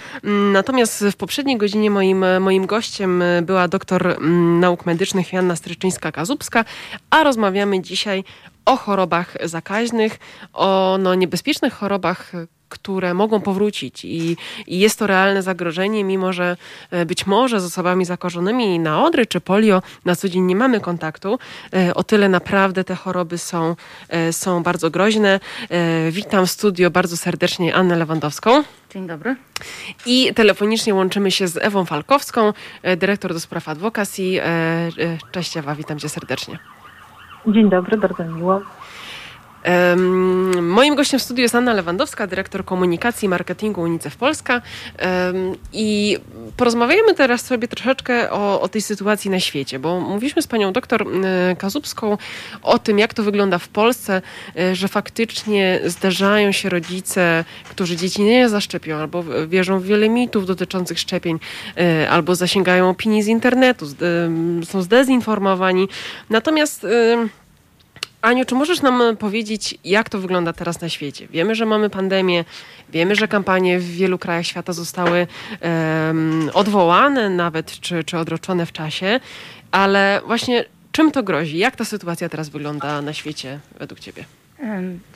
[0.53, 6.65] Natomiast w poprzedniej godzinie moim Moim, gościem była doktor mm, nauk medycznych Joanna Stryczyńska-Kazubska,
[7.11, 8.25] a rozmawiamy dzisiaj
[8.65, 10.19] o chorobach zakaźnych,
[10.53, 12.33] o no, niebezpiecznych chorobach,
[12.73, 16.57] które mogą powrócić i, i, jest to realne zagrożenie, mimo że
[16.91, 20.81] e, być może z osobami zakorzonymi na odry czy polio na co dzień nie mamy
[20.81, 21.39] kontaktu.
[21.75, 23.77] E, o tyle naprawdę te choroby są,
[24.09, 25.41] e, są bardzo groźne.
[26.11, 28.63] Witam w studio bardzo serdecznie Annę Lewandowską.
[28.91, 29.37] Dzień dobry.
[30.07, 32.53] I telefonicznie łączymy się z Ewą Falkowską,
[32.97, 34.41] dyrektor do spraw adwokacji.
[35.33, 36.59] Cześć Ewa, witam cię serdecznie.
[37.47, 38.61] Dzień dobry, bardzo miło.
[40.63, 44.63] Moim gościem w studiu jest Anna Lewandowska, dyrektor komunikacji i marketingu UNICEF Polska.
[45.73, 46.19] I
[46.57, 51.07] porozmawiajmy teraz sobie troszeczkę o, o, tej sytuacji na świecie, bo mówiliśmy z panią doktor
[51.59, 52.19] Kazubską
[52.63, 54.23] o tym, jak to wygląda w Polsce,
[54.59, 60.47] e, że faktycznie zdarzają się rodzice, którzy dzieci nie zaszczepią, albo wierzą w wiele mitów
[60.47, 61.39] dotyczących szczepień,
[61.77, 63.87] e, albo zasięgają opinii z internetu,
[64.65, 65.89] są zdezinformowani.
[66.31, 66.87] Natomiast
[68.23, 71.29] Aniu, czy możesz nam powiedzieć, jak to wygląda teraz na świecie?
[71.31, 72.45] Wiemy, że mamy pandemię,
[72.91, 75.27] wiemy, że kampanie w wielu krajach świata zostały
[75.61, 79.21] um, odwołane nawet, czy, czy odroczone w czasie,
[79.71, 81.59] ale właśnie czym to grozi?
[81.59, 84.25] Jak ta sytuacja teraz wygląda na świecie według Ciebie?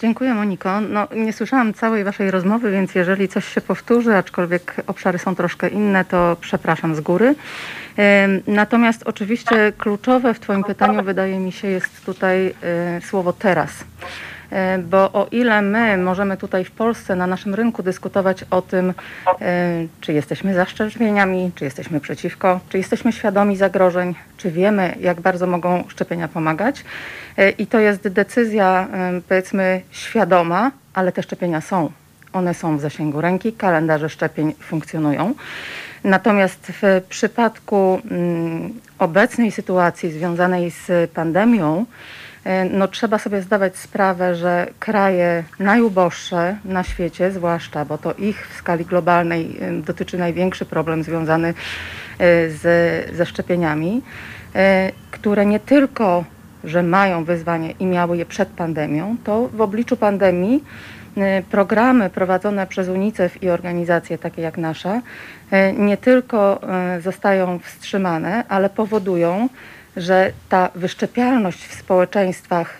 [0.00, 0.80] Dziękuję Moniko.
[0.80, 5.68] No, nie słyszałam całej Waszej rozmowy, więc jeżeli coś się powtórzy, aczkolwiek obszary są troszkę
[5.68, 7.34] inne, to przepraszam z góry.
[8.46, 13.70] Natomiast oczywiście kluczowe w Twoim pytaniu wydaje mi się jest tutaj e, słowo teraz.
[14.50, 18.94] E, bo o ile my możemy tutaj w Polsce na naszym rynku dyskutować o tym,
[19.40, 25.20] e, czy jesteśmy za szczepieniami, czy jesteśmy przeciwko, czy jesteśmy świadomi zagrożeń, czy wiemy, jak
[25.20, 26.84] bardzo mogą szczepienia pomagać.
[27.58, 28.88] I to jest decyzja,
[29.28, 31.90] powiedzmy, świadoma, ale te szczepienia są.
[32.32, 35.34] One są w zasięgu ręki, kalendarze szczepień funkcjonują.
[36.04, 42.25] Natomiast w przypadku mm, obecnej sytuacji związanej z pandemią, e,
[42.70, 48.56] no, trzeba sobie zdawać sprawę, że kraje najuboższe na świecie, zwłaszcza, bo to ich w
[48.56, 51.54] skali globalnej e, dotyczy największy problem związany e,
[52.50, 54.02] z, ze szczepieniami,
[55.10, 56.24] które nie tylko,
[56.64, 60.64] że mają wyzwanie i miały je przed pandemią, to w obliczu pandemii
[61.50, 65.02] programy prowadzone przez UNICEF i organizacje takie jak nasza
[65.78, 66.60] nie tylko
[67.00, 69.48] zostają wstrzymane, ale powodują,
[69.96, 72.74] że ta wyszczepialność w społeczeństwach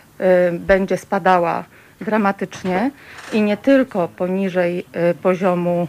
[0.52, 1.64] będzie spadała
[2.00, 2.90] dramatycznie
[3.32, 4.86] i nie tylko poniżej
[5.22, 5.88] poziomu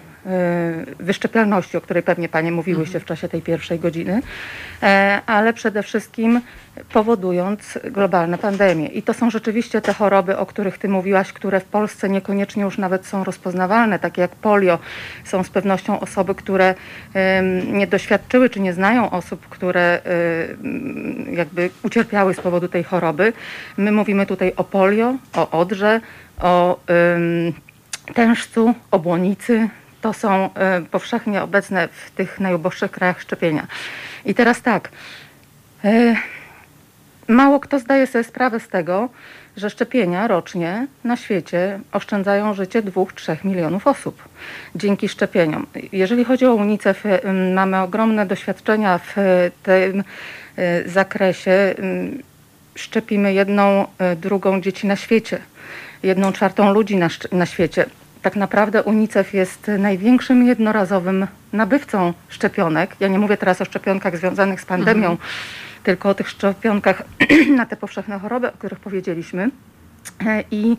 [1.00, 3.02] wyszczepialności, o której pewnie Panie mówiłyście mhm.
[3.02, 4.22] w czasie tej pierwszej godziny,
[5.26, 6.42] ale przede wszystkim
[6.94, 8.88] powodując globalne pandemie.
[8.88, 12.78] I to są rzeczywiście te choroby, o których Ty mówiłaś, które w Polsce niekoniecznie już
[12.78, 14.80] nawet są rozpoznawalne, takie jak polio.
[15.24, 16.76] Są z pewnością osoby, które
[17.74, 20.02] nie doświadczyły czy nie znają osób, które
[21.32, 23.34] jakby ucierpiały z powodu tej choroby.
[23.78, 26.02] My mówimy tutaj o polio, o odrze,
[26.42, 26.80] o
[28.14, 29.70] tężcu, o błonicy.
[30.08, 30.50] To są
[30.92, 33.68] powszechnie obecne w tych najuboższych krajach szczepienia.
[34.26, 34.90] I teraz tak.
[35.84, 36.16] E,
[37.28, 39.10] Mało kto zdaje sobie sprawę z tego,
[39.58, 44.24] że szczepienia rocznie na świecie oszczędzają życie 2-3 milionów osób
[44.76, 45.68] dzięki szczepieniom.
[45.92, 47.04] Jeżeli chodzi o UNICEF,
[47.54, 49.16] mamy ogromne doświadczenia w
[49.64, 50.04] tym
[50.86, 51.76] zakresie.
[52.76, 53.86] Szczepimy jedną,
[54.16, 55.40] drugą dzieci na świecie,
[56.04, 57.86] jedną czwartą ludzi na, na świecie.
[58.22, 62.96] Tak naprawdę UNICEF jest największym jednorazowym nabywcą szczepionek.
[63.00, 65.12] Ja nie mówię teraz o szczepionkach związanych z pandemią.
[65.12, 65.18] Mhm
[65.88, 67.04] tylko o tych szczepionkach
[67.60, 69.50] na te powszechne choroby, o których powiedzieliśmy.
[70.26, 70.78] E, I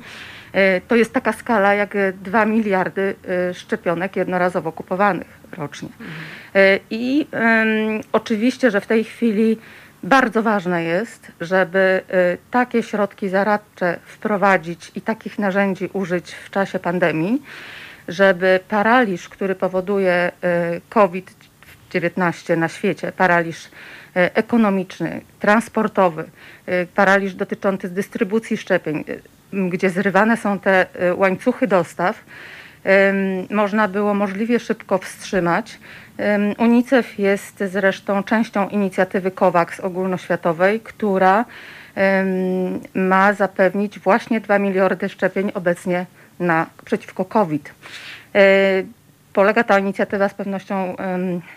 [0.53, 5.89] e, to jest taka skala jak 2 miliardy e, szczepionek jednorazowo kupowanych rocznie.
[6.91, 9.59] I um, oczywiście, że w tej chwili
[10.03, 12.01] Bardzo ważne jest, żeby
[12.35, 17.43] y, takie środki zaradcze wprowadzić i takich narzędzi użyć w czasie pandemii,
[18.09, 20.33] żeby paraliż, który powoduje
[20.77, 23.71] y, COVID-19 na świecie, paraliż y,
[24.15, 26.25] ekonomiczny, transportowy,
[26.95, 29.05] paraliż dotyczący dystrybucji szczepień,
[29.53, 30.87] gdzie zrywane są te
[31.17, 32.25] łańcuchy dostaw,
[33.51, 35.79] można było możliwie szybko wstrzymać.
[36.59, 41.45] UNICEF jest zresztą częścią inicjatywy COVAX ogólnoświatowej, która
[42.95, 46.07] ma zapewnić właśnie 2 miliardy szczepień obecnie
[46.41, 47.75] na, przeciwko COVID.
[49.39, 50.97] Polega ta inicjatywa z pewnością,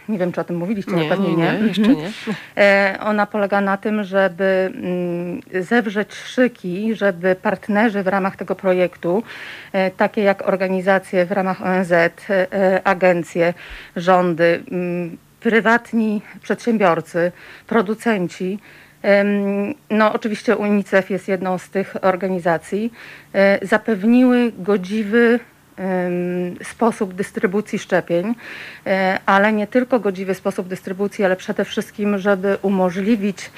[0.10, 1.54] nie wiem czy o tym mówiliście, nie, pewnie nie.
[1.54, 2.12] nie, jeszcze nie.
[2.58, 9.24] E, ona polega na tym, żeby mm, zewrzeć szyki, żeby partnerzy w ramach tego projektu,
[9.74, 12.10] e, takie jak organizacje w ramach ONZ, e,
[12.84, 13.54] agencje,
[13.96, 17.32] rządy, mm, prywatni przedsiębiorcy,
[17.68, 18.60] producenci,
[19.90, 22.94] no, oczywiście UNICEF jest jedną z tych organizacji,
[23.62, 25.40] zapewniły godziwy
[26.64, 28.36] sposób dystrybucji szczepień,
[28.88, 33.52] e, ale nie tylko godziwy sposób dystrybucji, ale przede wszystkim, żeby umożliwić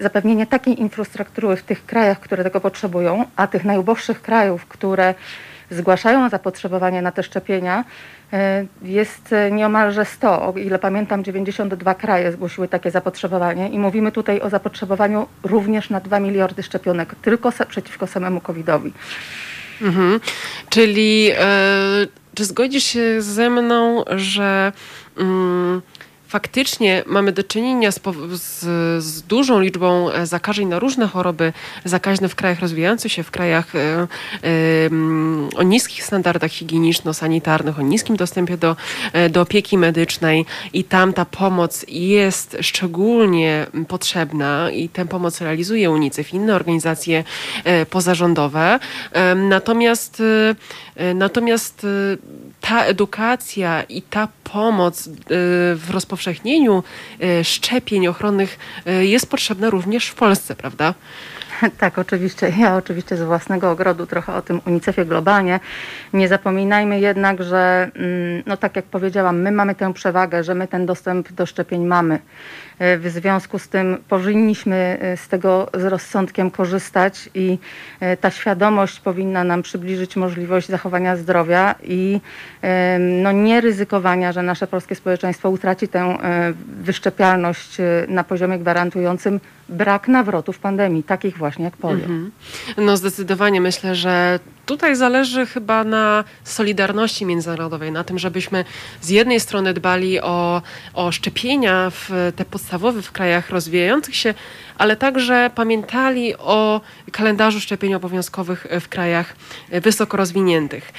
[0.00, 5.14] zapewnienie takiej infrastruktury w tych krajach, które tego potrzebują, a tych najuboższych krajów, które
[5.70, 7.84] zgłaszają zapotrzebowanie na te szczepienia,
[8.32, 10.42] e, jest nieomalże 100.
[10.42, 16.00] O ile pamiętam, 92 kraje zgłosiły takie zapotrzebowanie i mówimy tutaj o zapotrzebowaniu również na
[16.00, 18.92] 2 miliardy szczepionek tylko przeciwko samemu COVID-owi.
[19.80, 20.20] Mhm.
[20.70, 24.72] Czyli e, czy zgodzisz się ze mną, że
[25.16, 25.82] mm,
[26.28, 28.00] faktycznie mamy do czynienia z,
[28.32, 28.60] z,
[29.04, 31.52] z, dużą liczbą e, zakażeń na różne choroby
[31.84, 34.06] zakaźne w krajach rozwijających się, w krajach e, e,
[35.56, 38.76] o niskich standardach higieniczno-sanitarnych, o niskim dostępie do,
[39.30, 46.32] do opieki medycznej i tam ta pomoc jest szczególnie potrzebna i tę pomoc realizuje UNICEF
[46.32, 47.24] i inne organizacje
[47.90, 48.78] pozarządowe.
[49.36, 50.22] Natomiast
[51.14, 51.86] natomiast
[52.60, 55.08] ta edukacja i ta pomoc
[55.74, 56.82] w rozpoczęciu upowszechnieniu
[57.20, 60.94] e, szczepień ochronnych e, jest potrzebna również w Polsce, prawda?
[61.78, 62.52] Tak, oczywiście.
[62.58, 65.60] Ja oczywiście z własnego ogrodu trochę o tym UNICEFie globalnie.
[66.12, 70.68] Nie zapominajmy jednak, że mm, no tak jak powiedziałam, my mamy tę przewagę, że my
[70.68, 72.18] ten dostęp do szczepień mamy.
[72.78, 77.58] E, w związku z tym powinniśmy e, z tego z rozsądkiem korzystać i
[78.00, 82.20] e, ta świadomość powinna nam przybliżyć możliwość zachowania zdrowia i
[82.98, 86.18] no, nie ryzykowania, że nasze polskie społeczeństwo utraci tę
[86.82, 87.76] wyszczepialność
[88.08, 92.04] na poziomie gwarantującym brak nawrotów pandemii, takich właśnie jak polio.
[92.04, 92.30] Mhm.
[92.76, 94.38] No zdecydowanie myślę, że
[94.68, 98.64] tutaj zależy chyba na solidarności międzynarodowej, na tym, żebyśmy
[99.00, 100.62] z jednej strony dbali o,
[100.94, 104.34] o szczepienia w te podstawowe w krajach rozwijających się,
[104.78, 106.80] ale także pamiętali o
[107.12, 109.36] kalendarzu szczepień obowiązkowych w krajach
[109.68, 110.92] wysoko rozwiniętych.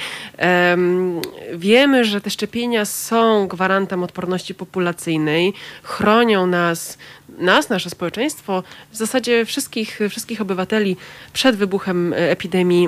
[1.53, 5.53] Wiemy, że te szczepienia są gwarantem odporności populacyjnej,
[5.83, 6.97] chronią nas
[7.39, 10.97] nas, nasze społeczeństwo, w zasadzie wszystkich, wszystkich obywateli
[11.33, 12.87] przed wybuchem epidemii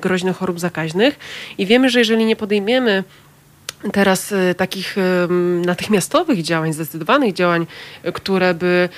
[0.00, 1.18] groźnych chorób zakaźnych.
[1.58, 3.04] I wiemy, że jeżeli nie podejmiemy
[3.92, 4.96] teraz y, takich
[5.66, 7.66] natychmiastowych działań, zdecydowanych działań,
[8.14, 8.88] które by,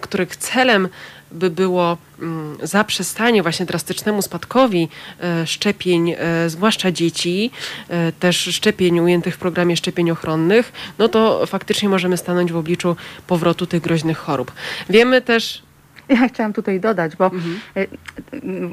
[0.00, 0.88] których celem
[1.32, 4.88] by było mm, zaprzestanie właśnie drastycznemu spadkowi
[5.20, 7.50] e, szczepień, e, zwłaszcza dzieci,
[7.88, 12.96] e, też szczepień ujętych w programie szczepień ochronnych, no to faktycznie możemy stanąć w obliczu
[13.26, 14.52] powrotu tych groźnych chorób.
[14.90, 15.62] Wiemy też,
[16.08, 17.60] ja chciałam tutaj dodać, bo mhm.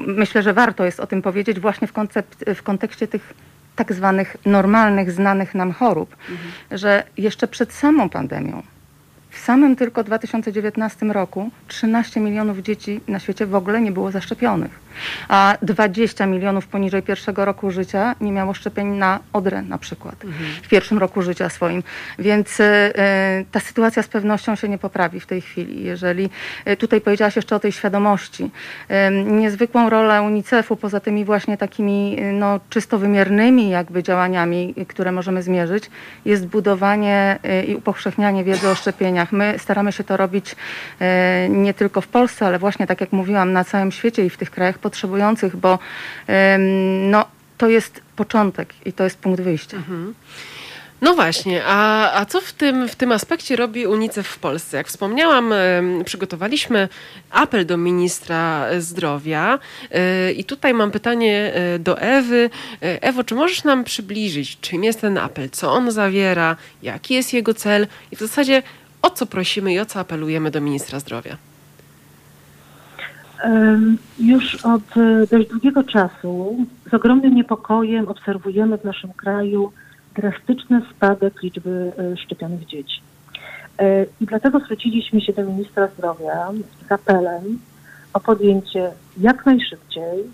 [0.06, 3.34] myślę, że warto jest o tym powiedzieć właśnie w, koncept, w kontekście tych
[3.76, 6.50] tak zwanych normalnych, znanych nam chorób, mhm.
[6.70, 8.62] że jeszcze przed samą pandemią
[9.46, 14.86] samym tylko 2019 roku 13 milionów dzieci na świecie w ogóle nie było zaszczepionych
[15.28, 20.50] a 20 milionów poniżej pierwszego roku życia nie miało szczepień na odrę na przykład mhm.
[20.62, 21.82] w pierwszym roku życia swoim.
[22.18, 22.64] Więc y,
[23.52, 25.84] ta sytuacja z pewnością się nie poprawi w tej chwili.
[25.84, 26.30] Jeżeli
[26.68, 28.50] y, tutaj powiedziałaś jeszcze o tej świadomości,
[28.90, 35.42] y, niezwykłą rolę UNICEF-u poza tymi właśnie takimi no, czysto wymiernymi jakby działaniami, które możemy
[35.42, 35.90] zmierzyć,
[36.24, 37.38] jest budowanie
[37.68, 39.32] i upowszechnianie wiedzy o szczepieniach.
[39.36, 40.56] My staramy się to robić
[41.48, 44.50] nie tylko w Polsce, ale właśnie tak jak mówiłam, na całym świecie i w tych
[44.50, 45.78] krajach potrzebujących, bo
[47.00, 47.24] no,
[47.58, 49.76] to jest początek i to jest punkt wyjścia.
[49.76, 50.14] Mhm.
[51.00, 54.76] No właśnie, a, a co w tym, w tym aspekcie robi UNICEF w Polsce?
[54.76, 55.54] Jak wspomniałam,
[56.04, 56.88] przygotowaliśmy
[57.30, 59.58] apel do ministra zdrowia
[59.90, 62.50] e, i tutaj mam pytanie e, do Ewy.
[62.82, 67.32] E, Ewo, czy możesz nam przybliżyć, czym jest ten apel, co on zawiera, jaki jest
[67.32, 68.62] jego cel i w zasadzie
[69.02, 71.36] O co prosimy i o co apelujemy do ministra zdrowia?
[74.18, 76.56] Już od e, dość długiego czasu
[76.90, 79.72] z ogromnym niepokojem obserwujemy w naszym kraju
[80.14, 83.00] drastyczny spadek liczby e, szczepionych dzieci.
[83.78, 86.52] E, I dlatego zwróciliśmy się do ministra zdrowia
[86.88, 87.58] z apelem
[88.12, 90.24] o podjęcie jak najszybciej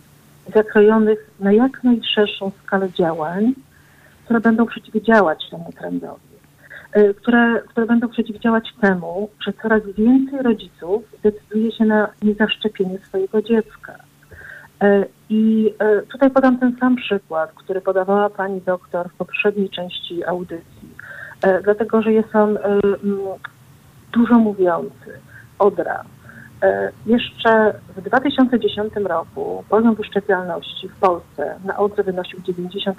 [0.54, 3.54] zakrojonych na jak najszerszą skalę działań,
[4.24, 6.31] które będą przeciwdziałać temu trendowi.
[6.96, 13.42] Y, które, które będą przeciwdziałać temu, że coraz więcej rodziców decyduje się na niezaszczepienie swojego
[13.42, 13.94] dziecka.
[14.84, 20.24] Y, I y, tutaj podam ten sam przykład, który podawała pani doktor w poprzedniej części
[20.24, 20.88] audycji,
[21.64, 22.58] dlatego że jest on
[24.12, 25.20] dużo mówiący.
[25.58, 26.04] Odra.
[27.06, 32.92] Jeszcze w 2010 roku poziom wyszczepialności w Polsce na odrę wynosił 98%.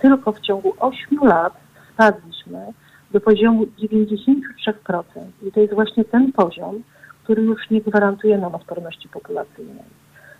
[0.00, 1.64] Tylko w ciągu 8 lat
[1.94, 2.72] spadliśmy
[3.10, 5.02] do poziomu 93%.
[5.42, 6.82] I to jest właśnie ten poziom,
[7.24, 9.84] który już nie gwarantuje nam odporności populacyjnej.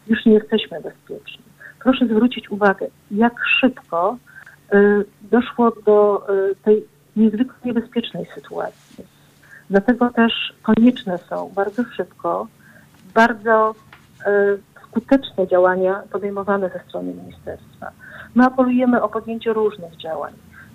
[0.06, 1.44] Już nie jesteśmy bezpieczni.
[1.82, 4.16] Proszę zwrócić uwagę, jak szybko
[4.74, 6.84] y, doszło do y, tej
[7.16, 9.04] niezwykle niebezpiecznej sytuacji.
[9.70, 12.46] Dlatego też konieczne są bardzo szybko,
[13.14, 13.74] bardzo
[14.26, 17.90] y, skuteczne działania podejmowane ze strony ministerstwa.
[18.34, 20.32] My apelujemy o podjęcie różnych działań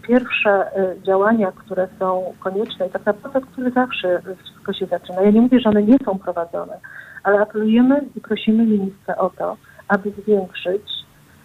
[0.09, 5.21] pierwsze y, działania, które są konieczne i tak naprawdę których zawsze wszystko się zaczyna.
[5.21, 6.77] Ja nie mówię, że one nie są prowadzone,
[7.23, 9.57] ale apelujemy i prosimy ministra o to,
[9.87, 10.83] aby zwiększyć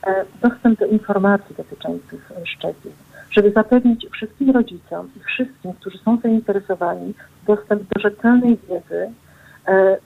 [0.06, 2.92] e, dostęp do informacji dotyczących szczepień,
[3.30, 7.14] żeby zapewnić wszystkim rodzicom i wszystkim, którzy są zainteresowani,
[7.46, 9.12] dostęp do rzetelnej wiedzy,
[9.68, 9.96] e,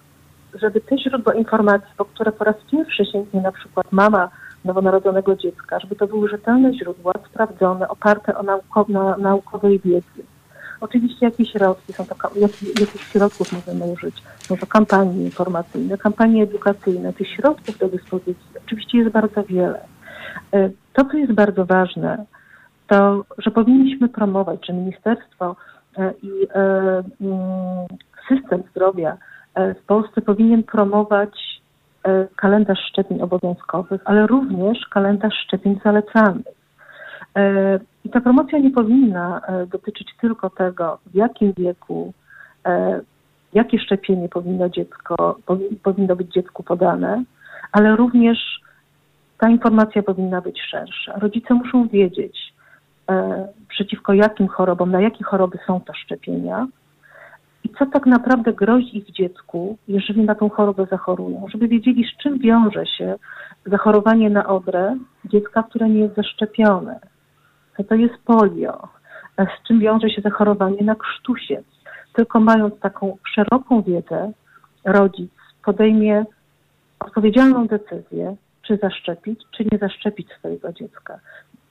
[0.55, 4.31] żeby te źródła informacji, po które po raz pierwszy sięgnie na przykład mama
[4.65, 10.23] nowonarodzonego dziecka, żeby to były rzetelne źródła, sprawdzone, oparte o nauko, na naukowej wiedzy.
[10.81, 14.23] Oczywiście jakieś środki są to, jakich, środków możemy użyć?
[14.39, 17.13] Są to kampanie informacyjne, kampanie edukacyjne.
[17.13, 19.81] Tych środków do dyspozycji oczywiście jest bardzo wiele.
[20.53, 22.25] E, to, co jest bardzo ważne,
[22.87, 25.57] to, że powinniśmy promować, że ministerstwo
[25.99, 27.87] e, i e, mm,
[28.29, 29.17] system zdrowia
[29.83, 31.48] w Polsce powinien promować
[32.37, 36.59] kalendarz szczepień obowiązkowych, ale również kalendarz szczepień zalecanych.
[37.37, 42.13] E, I ta promocja nie powinna e, dotyczyć tylko tego, w jakim wieku,
[43.55, 45.39] jakie szczepienie powinno, dziecko,
[45.83, 47.25] powinno być dziecku podane,
[47.73, 48.39] ale również
[49.39, 51.19] ta informacja powinna być szersza.
[51.19, 52.55] Rodzice muszą wiedzieć,
[53.69, 56.67] przeciwko jakim chorobom, na jakie choroby są to szczepienia,
[57.79, 62.39] co tak naprawdę grozi ich dziecku, jeżeli na tą chorobę zachorują, żeby wiedzieli, z czym
[62.39, 63.15] wiąże się
[63.67, 67.01] zachorowanie na odrę dziecka, które nie jest zaszczepione.
[67.77, 68.89] Co to jest polio,
[69.39, 71.65] z czym wiąże się zachorowanie na krztusiec.
[72.13, 74.33] Tylko mając taką szeroką wiedzę,
[74.85, 75.31] rodzic
[75.65, 76.25] podejmie
[77.01, 81.21] odpowiedzialną decyzję, czy zaszczepić, czy nie zaszczepić swojego dziecka.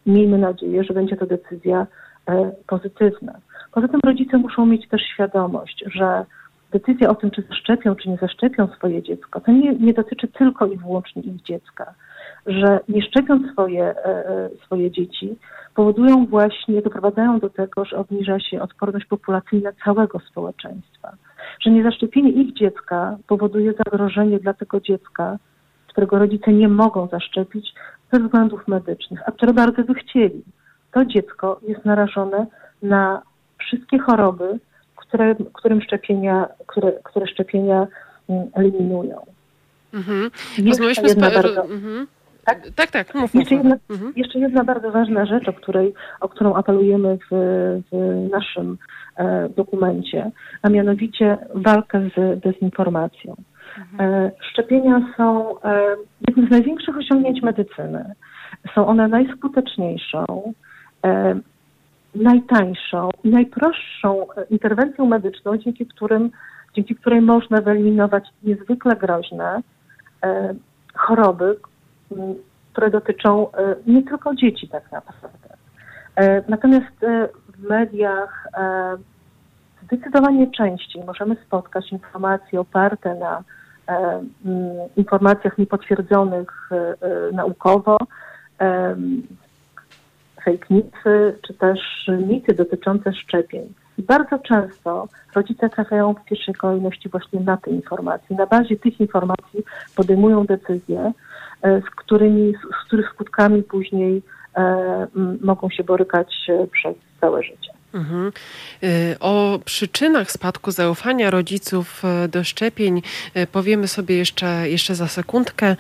[0.06, 1.88] Miejmy nadzieję, że będzie to decyzja
[2.28, 3.34] e, pozytywna.
[3.78, 6.26] Poza tym rodzice muszą mieć też świadomość, że
[6.72, 10.66] decyzja o tym, czy zaszczepią, czy nie zaszczepią swoje dziecko, to nie, nie dotyczy tylko
[10.66, 11.94] i wyłącznie ich dziecka.
[12.48, 15.36] Że nie szczepiąc swoje, e, e, swoje dzieci,
[15.76, 21.14] powodują właśnie, doprowadzają do tego, że obniża się odporność populacyjna całego społeczeństwa.
[21.60, 25.38] Że niezaszczepienie ich dziecka powoduje zagrożenie dla tego dziecka,
[25.88, 27.74] którego rodzice nie mogą zaszczepić
[28.14, 30.44] ze względów medycznych, a które bardzo by chcieli.
[30.92, 32.46] To dziecko jest narażone
[32.82, 33.22] na
[33.68, 34.60] wszystkie choroby,
[34.96, 37.88] które, którym szczepienia, które, które szczepienia
[38.30, 39.26] mm, eliminują.
[39.94, 40.32] Mhm.
[40.68, 41.16] Rozmawialiśmy z...
[41.16, 41.64] Bardzo...
[41.64, 42.08] Mhm.
[42.46, 42.92] Tak, tak.
[42.92, 44.14] tak mów, jeszcze, jedna, mhm.
[44.16, 47.36] jeszcze jedna bardzo ważna rzecz, o, której, o którą apelujemy w,
[47.92, 48.78] w naszym
[49.18, 53.36] e, dokumencie, a mianowicie walkę z dezinformacją.
[53.78, 54.12] Mhm.
[54.12, 55.96] E, szczepienia są e,
[56.28, 58.14] jednym z największych osiągnięć medycyny.
[58.76, 60.54] Są one najskuteczniejszą,
[61.06, 61.40] e,
[62.18, 66.32] najtańszą i najprostszą interwencją medyczną, dzięki, którym,
[66.76, 69.62] dzięki której można wyeliminować niezwykle groźne
[70.24, 70.54] e,
[70.94, 71.58] choroby,
[72.72, 75.50] które dotyczą e, nie tylko dzieci tak naprawdę.
[76.16, 78.98] E, natomiast e, w mediach e,
[79.84, 83.44] zdecydowanie częściej możemy spotkać informacje oparte na
[83.88, 84.24] e,
[84.98, 86.70] informacjach niepotwierdzonych
[87.34, 87.98] naukowo,
[90.48, 91.80] fake newsy, czy też
[92.28, 93.74] mity dotyczące szczepień.
[93.98, 98.36] I bardzo często rodzice trafiają w pierwszej kolejności właśnie na te informacje.
[98.36, 99.64] Na bazie tych informacji
[99.96, 101.12] podejmują decyzje,
[101.62, 104.22] e, z, którymi, z których skutkami później
[104.58, 105.08] e,
[105.42, 107.77] mogą się borykać e, przez całe życie.
[107.98, 108.32] Mhm.
[108.84, 113.02] Y, o przyczynach spadku zaufania rodziców y, do szczepień
[113.38, 115.76] y, powiemy sobie jeszcze, jeszcze za sekundkę.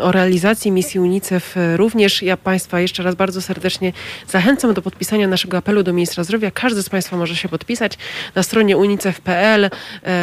[0.00, 2.22] O realizacji misji UNICEF również.
[2.22, 3.92] Ja Państwa jeszcze raz bardzo serdecznie
[4.28, 6.50] zachęcam do podpisania naszego apelu do ministra zdrowia.
[6.50, 7.98] Każdy z Państwa może się podpisać.
[8.34, 9.70] Na stronie unicef.pl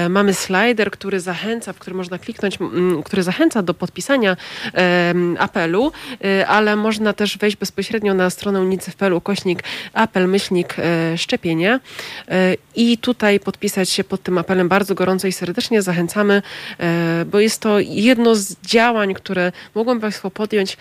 [0.10, 2.58] mamy slider, który zachęca, w który można kliknąć,
[3.06, 4.38] który zachęca do podpisania
[5.40, 5.92] apelu,
[6.48, 10.76] ale można też wejść bezpośrednio na stronę unicef.pl ukośnik apel myślnik
[11.18, 11.80] szczepienia.
[12.28, 16.42] E, I tutaj podpisać się pod tym apelem bardzo gorąco i serdecznie zachęcamy,
[16.80, 20.78] e, bo jest to jedno z działań, które mogą Państwo podjąć,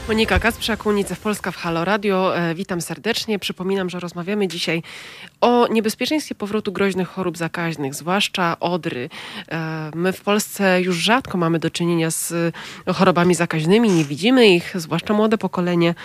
[0.09, 2.37] Monika Kacprzak, UNICEF Polska w Halo Radio.
[2.37, 3.39] E, witam serdecznie.
[3.39, 4.83] Przypominam, że rozmawiamy dzisiaj
[5.41, 9.09] o niebezpieczeństwie powrotu groźnych chorób zakaźnych, zwłaszcza odry.
[9.51, 12.33] E, my w Polsce już rzadko mamy do czynienia z
[12.87, 15.95] e, chorobami zakaźnymi, nie widzimy ich, zwłaszcza młode pokolenie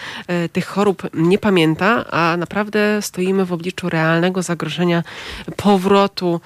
[0.52, 5.02] tych chorób nie pamięta, a naprawdę stoimy w obliczu realnego zagrożenia
[5.56, 6.40] powrotu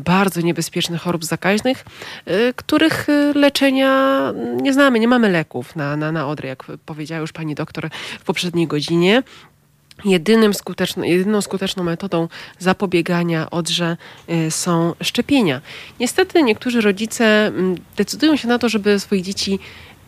[0.00, 1.84] bardzo niebezpiecznych chorób zakaźnych,
[2.56, 7.32] których leczenia nie znamy, nie mamy leków na, na, na odry, jak powiedziałem powiedziała już
[7.32, 7.88] pani doktor
[8.20, 9.22] w poprzedniej godzinie.
[10.04, 12.28] Jedynym skuteczną, jedyną skuteczną metodą
[12.58, 13.96] zapobiegania odrze
[14.28, 15.60] y, są szczepienia.
[16.00, 19.58] Niestety niektórzy rodzice mm, decydują się na to, żeby swoich dzieci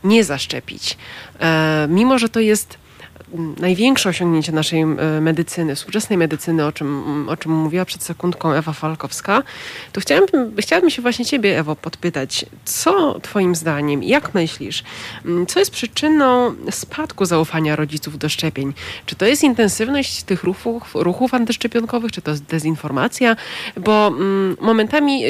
[0.04, 0.96] nie zaszczepić.
[1.40, 2.78] E, mimo, że to jest
[3.58, 4.86] największe osiągnięcie naszej e,
[5.20, 9.42] medycyny, współczesnej medycyny, o czym, o czym mówiła przed sekundką Ewa Falkowska,
[9.92, 14.84] to chciałabym, chciałabym się właśnie ciebie, Ewo, podpytać, co twoim zdaniem, jak myślisz,
[15.48, 18.72] co jest przyczyną spadku zaufania rodziców do szczepień?
[19.06, 23.36] Czy to jest intensywność tych ruchów, ruchów antyszczepionkowych, czy to jest dezinformacja?
[23.76, 24.12] Bo
[24.60, 25.24] momentami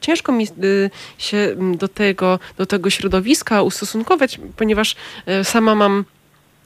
[0.00, 4.96] ciężko mi y, się do tego, do tego środowiska ustosunkować, ponieważ
[5.26, 6.04] e, sama mam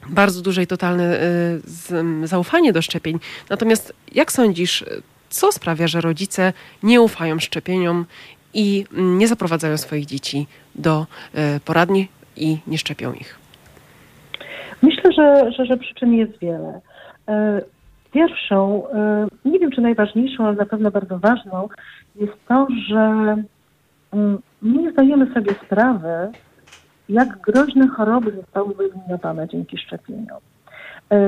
[0.09, 1.21] bardzo duże i totalne
[2.23, 3.19] y, zaufanie do szczepień.
[3.51, 4.85] Natomiast jak sądzisz,
[5.29, 8.07] co sprawia, że rodzice nie ufają szczepieniom
[8.55, 11.07] i nie zaprowadzają swoich dzieci do
[11.57, 13.39] y, poradni i nie szczepią ich?
[14.83, 16.81] Myślę, że, że, że przyczyn jest wiele.
[17.29, 17.63] E,
[18.13, 21.69] pierwszą, e, nie wiem czy najważniejszą, ale na pewno bardzo ważną,
[22.17, 23.37] jest to, że
[24.63, 26.09] nie zdajemy sobie sprawy,
[27.09, 30.39] jak groźne choroby zostały wyeliminowane dzięki szczepieniom.
[31.13, 31.19] E,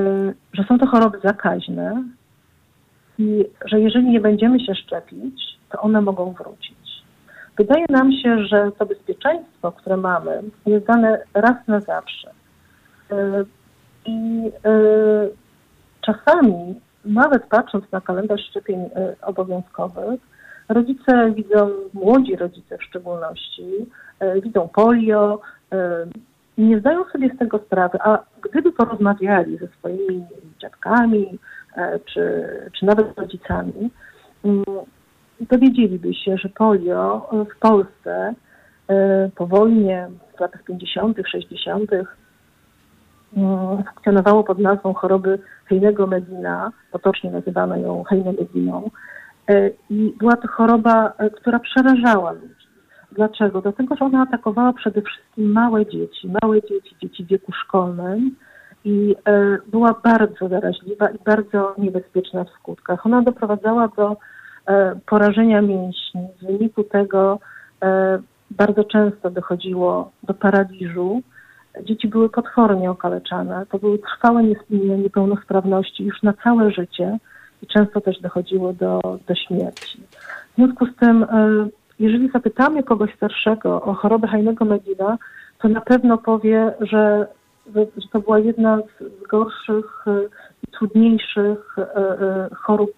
[0.53, 2.03] że są to choroby zakaźne
[3.19, 7.03] i że jeżeli nie będziemy się szczepić, to one mogą wrócić.
[7.57, 12.31] Wydaje nam się, że to bezpieczeństwo, które mamy, jest dane raz na zawsze.
[13.11, 13.43] E,
[14.05, 14.71] I e,
[16.01, 18.89] czasami, nawet patrząc na kalendarz szczepień
[19.21, 20.21] obowiązkowych,
[20.69, 23.65] rodzice widzą, młodzi rodzice w szczególności,
[24.43, 25.41] widzą polio,
[26.57, 30.25] nie zdają sobie z tego sprawy, a gdyby porozmawiali ze swoimi
[30.61, 31.39] dziadkami
[31.77, 32.43] e, czy,
[32.79, 33.89] czy nawet rodzicami,
[34.45, 34.63] mm,
[35.39, 38.33] dowiedzieliby się, że polio w Polsce
[38.87, 40.07] e, po wojnie
[40.37, 41.91] w latach 50., 60.
[43.37, 48.89] Mm, funkcjonowało pod nazwą choroby Heinego Medina, potocznie nazywano ją Heine Mediną
[49.89, 52.54] I była to choroba, która przerażała ludzi.
[53.15, 53.61] Dlaczego?
[53.61, 58.35] Dlatego, że ona atakowała przede wszystkim małe dzieci, małe dzieci, dzieci w wieku szkolnym
[58.85, 59.15] i
[59.67, 63.05] była bardzo zaraźliwa i bardzo niebezpieczna w skutkach.
[63.05, 64.17] Ona doprowadzała do
[65.05, 66.27] porażenia mięśni.
[66.41, 67.39] W wyniku tego
[68.51, 71.21] bardzo często dochodziło do paraliżu.
[71.83, 73.65] Dzieci były potwornie okaleczane.
[73.69, 77.17] To były trwałe niepełnosprawności już na całe życie
[77.61, 80.01] i często też dochodziło do, do śmierci.
[80.51, 81.27] W związku z tym, e,
[81.99, 85.17] jeżeli zapytamy kogoś starszego o chorobę Heinego Medina,
[85.59, 87.27] to na pewno powie, że,
[87.75, 90.11] że to była jedna z gorszych e,
[90.63, 92.91] i trudniejszych e, chorób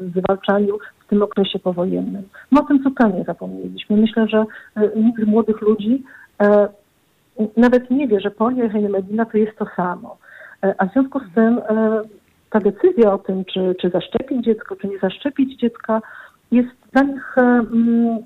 [0.00, 2.22] w zwalczaniu w tym okresie powojennym.
[2.50, 3.96] My o tym zupełnie zapomnieliśmy.
[3.96, 4.44] Myślę, że
[4.96, 6.02] nikt z młodych ludzi
[7.56, 10.16] nawet nie wie, że polio i Medina to jest to samo.
[10.78, 11.60] A w związku z tym
[12.50, 16.02] ta decyzja o tym, czy, czy zaszczepić dziecko, czy nie zaszczepić dziecka,
[16.52, 18.18] jest dla nich mm,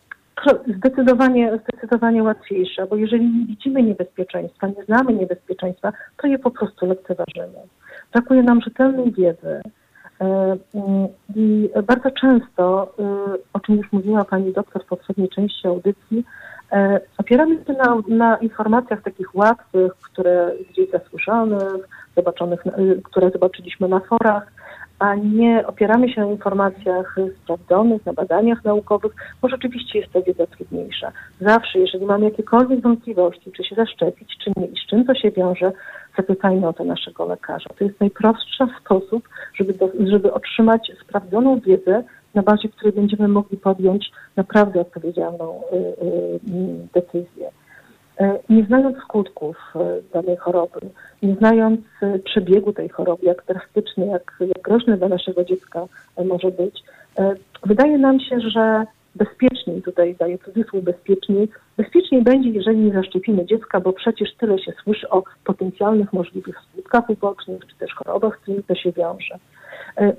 [0.77, 6.87] zdecydowanie, zdecydowanie łatwiejsza, bo jeżeli nie widzimy niebezpieczeństwa, nie znamy niebezpieczeństwa, to je po prostu
[6.87, 7.59] lekceważymy.
[8.13, 9.61] Brakuje nam rzetelnej wiedzy.
[10.21, 10.57] E,
[11.37, 16.25] I bardzo często, e, o czym już mówiła pani doktor w poprzedniej części audycji,
[17.19, 24.01] opieramy się na, na informacjach takich łatwych, które gdzieś zasłyszanych, zobaczonych, y, które zobaczyliśmy na
[24.01, 24.53] forach,
[24.99, 29.13] a nie opieramy się na informacjach sprawdzonych, na badaniach naukowych,
[29.43, 31.13] bo rzeczywiście jest to wiedza trudniejsza.
[31.41, 35.31] Zawsze, jeżeli mamy jakiekolwiek wątpliwości, czy się zaszczepić, czy nie i z czym to się
[35.31, 35.73] wiąże,
[36.17, 37.71] zapytajmy o to naszego lekarza.
[37.79, 42.03] To jest najprostszy sposób, żeby, do, żeby otrzymać sprawdzoną wiedzę,
[42.35, 46.41] na bazie której będziemy mogli podjąć naprawdę odpowiedzialną y, y,
[46.95, 47.51] decyzję.
[48.21, 49.79] E, nie znając skutków e,
[50.13, 50.81] danej choroby,
[51.23, 55.87] nie znając e, przebiegu tej choroby, jak drastyczny, jak, jak groźny dla naszego dziecka
[56.25, 56.83] może być,
[57.67, 63.81] wydaje nam się, że bezpieczniej, tutaj daję cudzysłów bezpieczniej, bezpieczniej będzie, jeżeli nie zaszczepimy dziecka,
[63.81, 68.65] bo przecież tyle się słyszy o potencjalnych możliwych skutkach ubocznych, czy też chorobach, z którymi
[68.65, 69.39] to się wiąże.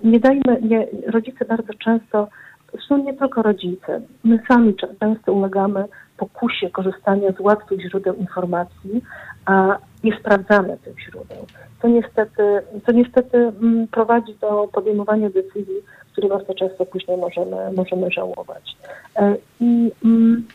[0.04, 2.28] Nie dajmy, nie, rodzice bardzo często,
[2.74, 5.86] zresztą nie tylko rodzice, my sami często ulegamy
[6.22, 9.02] pokusie korzystania z łatwych źródeł informacji,
[9.46, 11.46] a nie sprawdzamy tych źródeł.
[11.82, 12.44] To niestety,
[12.86, 15.76] to niestety mm, prowadzi do podejmowania decyzji,
[16.12, 18.76] które bardzo często później możemy, możemy żałować.
[19.16, 20.48] E, I mm,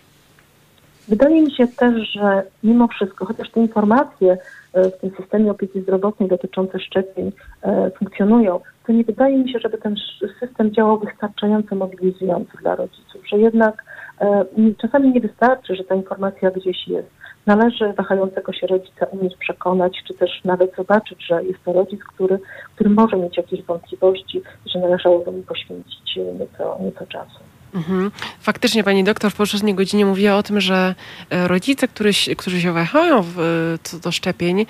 [1.09, 4.39] wydaje mi się też, że mimo wszystko, chociaż te informacje
[4.73, 7.33] e, w tym systemie opieki zdrowotnej dotyczące szczepień
[7.63, 9.95] e, funkcjonują, to nie wydaje mi się, żeby ten
[10.41, 13.85] system działał wystarczająco mobilizująco dla rodziców, że jednak
[14.79, 17.16] czasami nie wystarczy, że ta informacja gdzieś jest.
[17.47, 22.39] Należy wahającego się rodzica umieć przekonać, czy też nawet zobaczyć, że jest to rodzic, który,
[22.75, 27.39] który może mieć jakieś wątpliwości, że należałoby mu poświęcić nieco, nieco czasu.
[27.75, 28.11] Mhm.
[28.41, 30.95] Faktycznie pani doktor w poprzedniej godzinie mówiła o tym, że
[31.31, 33.39] e, rodzice, którzy, którzy się wahają w,
[33.83, 34.67] co do szczepień,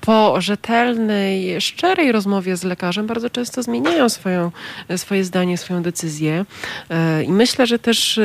[0.00, 4.50] po rzetelnej, szczerej rozmowie z lekarzem bardzo często zmieniają swoją,
[4.96, 6.44] swoje zdanie, swoją decyzję.
[6.90, 8.20] E, I myślę, że też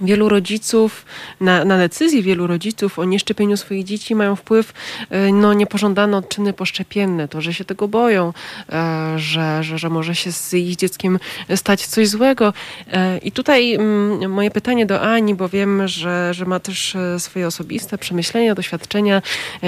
[0.00, 1.04] wielu rodziców,
[1.40, 1.88] na, na
[2.22, 4.72] wielu rodziców o nieszczepieniu swoich dzieci mają wpływ
[5.10, 8.32] e, no, niepożądane odczyny poszczepienne, to, że się tego boją,
[8.72, 11.18] e, że, że, że może się z ich dzieckiem
[11.56, 12.52] stać coś złego.
[12.92, 17.46] E, I tutaj mm, moje pytanie do Ani, bo wiem, że, że ma też swoje
[17.46, 19.22] osobiste przemyślenia, doświadczenia.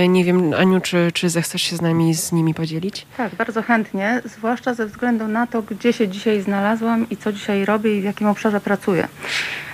[0.09, 3.07] Nie wiem, Aniu, czy, czy zechcesz się z nami z nimi podzielić?
[3.17, 7.65] Tak, bardzo chętnie, zwłaszcza ze względu na to, gdzie się dzisiaj znalazłam i co dzisiaj
[7.65, 9.09] robię i w jakim obszarze pracuję.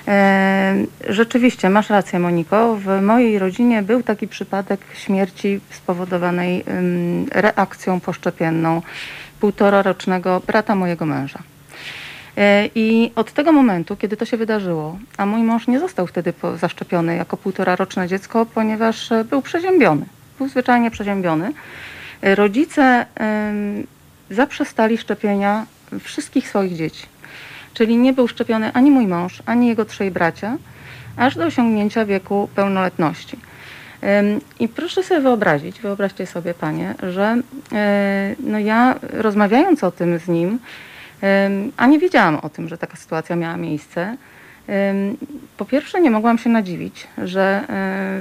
[0.09, 0.75] E,
[1.09, 2.77] rzeczywiście, masz rację, Moniko.
[2.77, 6.65] W mojej rodzinie był taki przypadek śmierci spowodowanej
[7.31, 8.83] reakcją poszczepienną
[9.41, 11.39] półtora rocznego brata mojego męża.
[12.37, 16.33] E, I od tego momentu, kiedy to się wydarzyło, a mój mąż nie został wtedy
[16.61, 20.07] zaszczepiony jako półtora roczne dziecko, ponieważ e, był przeziębiony,
[20.39, 21.53] był zwyczajnie przeziębiony,
[22.23, 23.07] rodzice
[24.31, 25.67] zaprzestali szczepienia
[26.01, 27.12] wszystkich swoich dzieci.
[27.75, 30.57] Czyli nie był szczepiony ani mój mąż, ani jego trzej bracia,
[31.17, 33.39] aż do osiągnięcia wieku pełnoletności.
[34.61, 37.37] I proszę sobie wyobrazić, wyobraźcie sobie panie, że
[37.73, 40.59] e, no ja rozmawiając o tym z nim,
[41.77, 44.17] a nie wiedziałam o tym, że taka sytuacja miała miejsce,
[45.57, 47.65] po pierwsze nie mogłam się nadziwić, że e,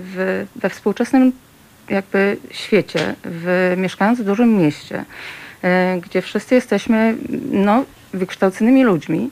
[0.03, 1.31] w, we współczesnym
[1.89, 5.05] jakby świecie, w, mieszkając w dużym mieście,
[5.63, 7.15] e, gdzie wszyscy jesteśmy
[7.51, 9.29] no, wykształconymi ludźmi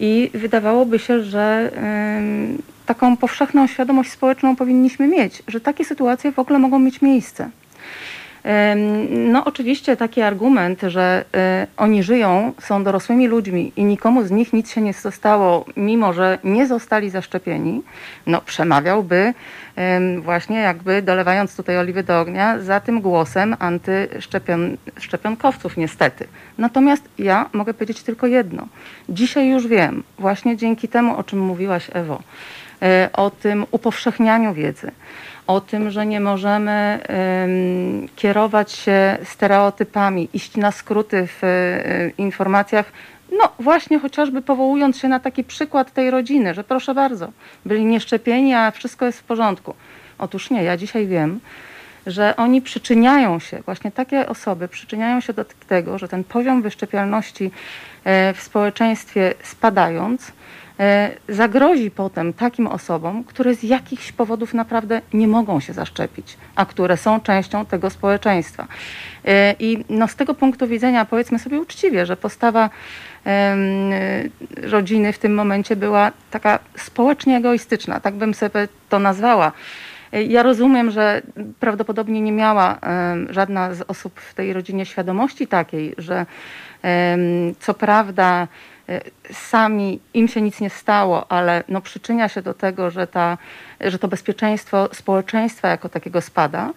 [0.00, 1.72] i wydawałoby się, że
[2.86, 7.50] taką powszechną świadomość społeczną powinniśmy mieć, że takie sytuacje w ogóle mogą mieć miejsce.
[9.10, 14.52] No oczywiście taki argument, że e, oni żyją, są dorosłymi ludźmi i nikomu z nich
[14.52, 17.82] nic się nie zostało, mimo że nie zostali zaszczepieni,
[18.26, 19.34] no przemawiałby
[20.20, 26.26] właśnie jakby dolewając tutaj oliwy do ognia za tym głosem antyszczepionkowców niestety.
[26.58, 28.68] Natomiast ja mogę powiedzieć tylko jedno.
[29.08, 32.22] Dzisiaj już wiem, właśnie dzięki temu, o czym mówiłaś Ewo,
[32.82, 34.90] e, o tym upowszechnianiu wiedzy,
[35.46, 37.00] o tym, że nie możemy
[38.16, 42.92] kierować się stereotypami, iść na skróty w um, informacjach,
[43.38, 47.28] no właśnie chociażby powołując się na taki przykład tej rodziny, że proszę bardzo,
[47.66, 49.74] byli nieszczepieni, a wszystko jest w porządku.
[50.18, 51.40] Otóż nie, ja dzisiaj wiem,
[52.06, 57.50] że oni przyczyniają się, właśnie takie osoby przyczyniają się do tego, że ten poziom wyszczepialności
[58.04, 60.34] e, w społeczeństwie spadając, E,
[61.28, 66.96] zagrozi potem takim osobom, które z jakichś powodów naprawdę nie mogą się zaszczepić, a które
[66.96, 68.66] są częścią tego społeczeństwa.
[69.24, 72.70] E, I no z tego punktu widzenia powiedzmy sobie uczciwie, że postawa
[74.62, 79.52] rodziny w tym momencie była taka społecznie egoistyczna, tak bym sobie to nazwała.
[80.12, 81.22] E, ja rozumiem, że
[81.60, 82.78] prawdopodobnie nie miała
[83.30, 86.26] żadna z osób w tej rodzinie świadomości takiej, że
[87.60, 88.75] co prawda E,
[89.32, 93.38] sami im się nic nie stało, ale no przyczynia się do tego, że, ta,
[93.80, 96.72] że to bezpieczeństwo społeczeństwa jako takiego spada.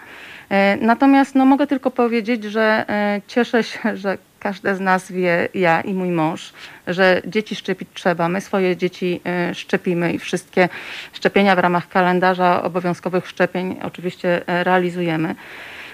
[0.49, 5.49] E, natomiast no, mogę tylko powiedzieć, że e, cieszę się, że każde z nas wie,
[5.53, 6.53] ja i mój mąż,
[6.87, 8.29] że dzieci szczepić trzeba.
[8.29, 9.21] My swoje dzieci
[9.53, 10.69] szczepimy i wszystkie
[11.13, 15.35] szczepienia w ramach kalendarza obowiązkowych szczepień oczywiście realizujemy.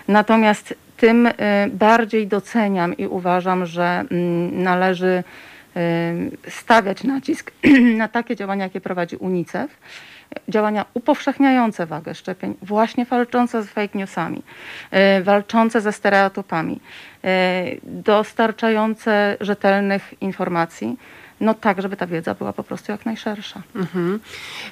[0.08, 1.30] Natomiast tym
[1.70, 5.24] bardziej doceniam i uważam, że mm, należy
[6.50, 7.52] stawiać nacisk
[7.98, 9.78] na takie działania, jakie prowadzi UNICEF,
[10.48, 14.44] działania upowszechniające wagę szczepień, właśnie walczące z fake newsami,
[15.20, 16.80] y, walczące ze stereotypami,
[17.26, 17.28] y,
[17.84, 20.98] dostarczające rzetelnych informacji
[21.40, 23.62] no tak, żeby ta wiedza była po prostu jak najszersza.
[23.76, 24.20] Mhm.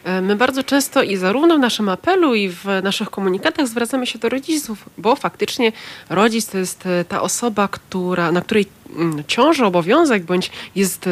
[0.04, 4.20] E, my bardzo często i zarówno w naszym apelu i w naszych komunikatach zwracamy się
[4.20, 5.72] do rodziców, bo faktycznie
[6.10, 8.66] rodzic to jest e, ta osoba, która, na której
[8.96, 11.08] mm, ciąży obowiązek, bądź jest,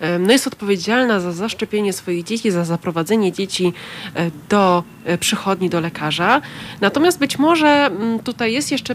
[0.00, 3.72] e, no jest odpowiedzialna za zaszczepienie swoich dzieci, za zaprowadzenie dzieci
[4.48, 4.84] do
[5.20, 6.40] przychodni, do lekarza.
[6.80, 8.94] Natomiast być może mm, tutaj jest jeszcze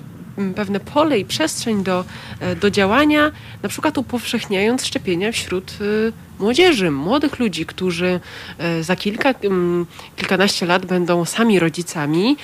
[0.56, 2.06] pewne pole i przestrzeń do,
[2.40, 3.32] e, do działania,
[3.64, 8.20] na przykład upowszechniając szczepienia wśród e, młodzieży, młodych ludzi, którzy
[8.58, 9.34] e, za kilka,
[10.16, 12.38] kilkanaście lat będą sami rodzicami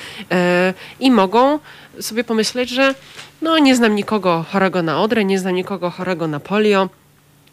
[0.99, 1.59] i mogą
[2.01, 2.95] sobie pomyśleć, że
[3.41, 6.89] no nie znam nikogo chorego na odrę, nie znam nikogo chorego na polio,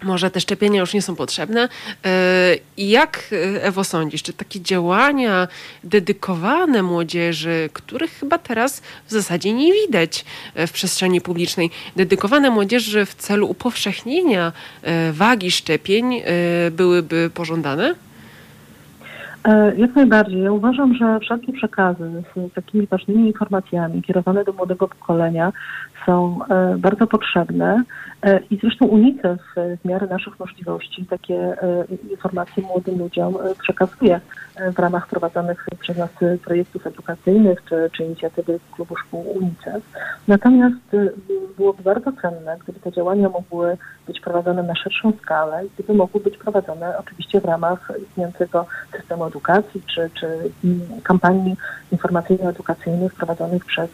[0.05, 1.69] może te szczepienia już nie są potrzebne.
[2.05, 5.49] E, I jak, e, Ewo, sądzisz, czy takie działania
[5.85, 10.25] dedykowane młodzieży, których chyba teraz w zasadzie nie widać
[10.55, 14.53] e, w przestrzeni publicznej, dedykowane młodzieży w celu upowszechnienia
[15.13, 16.23] wagi szczepień
[16.71, 17.95] byłyby pożądane?
[19.77, 20.43] Jak najbardziej.
[20.43, 25.53] Ja uważam, że wszelkie przekazy z takimi ważnymi informacjami kierowane do młodego pokolenia
[26.07, 26.39] są
[26.79, 27.85] bardzo potrzebne.
[28.25, 34.21] E, I zresztą UNICEF w miarę naszych możliwości takie e, informacje młodym ludziom e, przekazuje
[34.75, 36.11] w ramach prowadzonych przez nas
[36.45, 39.83] projektów edukacyjnych czy, czy inicjatywy Klubu Szkół UNICEF.
[40.29, 40.77] Natomiast
[41.57, 43.77] byłoby bardzo cenne, gdyby te działania mogły
[44.07, 48.67] być prowadzone na szerszą skalę i gdyby mogły być prowadzone oczywiście w ramach istniejącego
[48.97, 50.51] systemu edukacji czy, czy
[51.03, 51.57] kampanii
[51.93, 53.91] informacyjno-edukacyjnych prowadzonych przez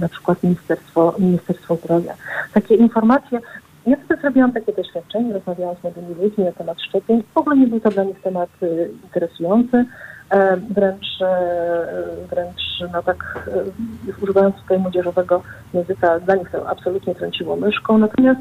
[0.00, 2.14] na przykład Ministerstwo, Ministerstwo Zdrowia.
[2.52, 3.40] Takie informacje
[3.86, 7.22] ja wtedy zrobiłam takie doświadczenie, rozmawiałam z młodymi ludźmi na temat szczepień.
[7.34, 9.84] W ogóle nie był to dla nich temat y, interesujący.
[10.30, 11.86] E, wręcz, e,
[12.30, 12.60] wręcz
[12.92, 15.42] no tak e, używając tutaj młodzieżowego
[15.74, 17.98] języka, dla nich to absolutnie trąciło myszką.
[17.98, 18.40] Natomiast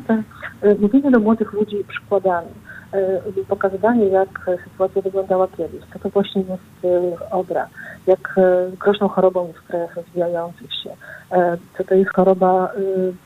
[0.80, 2.48] mówienie do młodych ludzi przykładami,
[3.48, 6.96] pokazywanie jak sytuacja wyglądała kiedyś, co to właśnie jest
[7.32, 7.70] odra,
[8.08, 8.36] jak
[8.80, 10.90] groźną chorobą jest w krajach rozwijających się,
[11.78, 12.72] co to jest choroba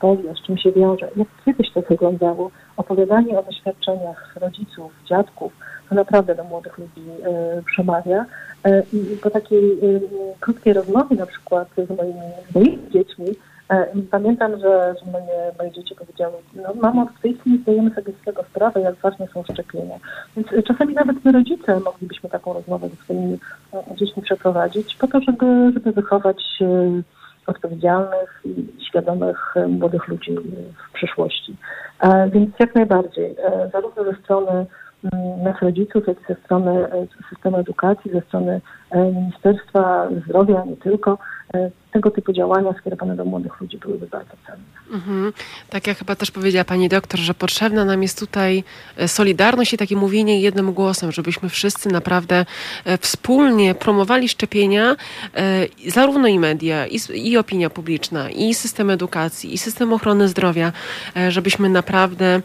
[0.00, 5.52] polio, z czym się wiąże, jak kiedyś to wyglądało, opowiadanie o doświadczeniach rodziców, dziadków,
[5.88, 7.10] to naprawdę do młodych ludzi
[7.66, 8.26] przemawia.
[8.64, 10.00] E, I po takiej e,
[10.40, 12.20] krótkiej rozmowie na przykład z moimi,
[12.50, 13.34] z moimi dziećmi, e,
[14.10, 18.24] Pamiętam, że, że moje, moje dzieci powiedziały, no mamo, w tej chwili zdajemy sobie z
[18.24, 19.98] tego sprawę, jak ważne są szczepienia.
[20.36, 23.38] Więc czasami nawet my rodzice moglibyśmy taką rozmowę ze swoimi
[23.96, 26.58] dziećmi przeprowadzić po to, żeby, żeby wychować
[27.46, 30.36] odpowiedzialnych i świadomych młodych ludzi
[30.88, 31.56] w przyszłości.
[32.32, 33.36] Więc jak najbardziej,
[33.72, 34.66] zarówno ze strony
[35.44, 36.86] nas rodziców, jak i ze strony
[37.30, 38.60] systemu edukacji, ze strony
[39.12, 41.18] Ministerstwa Zdrowia, nie tylko,
[41.92, 44.64] tego typu działania skierowane do młodych ludzi byłyby bardzo cenne.
[44.92, 45.32] Mhm.
[45.70, 48.64] Tak jak chyba też powiedziała pani doktor, że potrzebna nam jest tutaj
[48.96, 52.46] e, solidarność i takie mówienie jednym głosem, żebyśmy wszyscy naprawdę
[52.84, 54.96] e, wspólnie promowali szczepienia,
[55.34, 60.72] e, zarówno i media, i, i opinia publiczna, i system edukacji, i system ochrony zdrowia,
[61.28, 62.40] żebyśmy naprawdę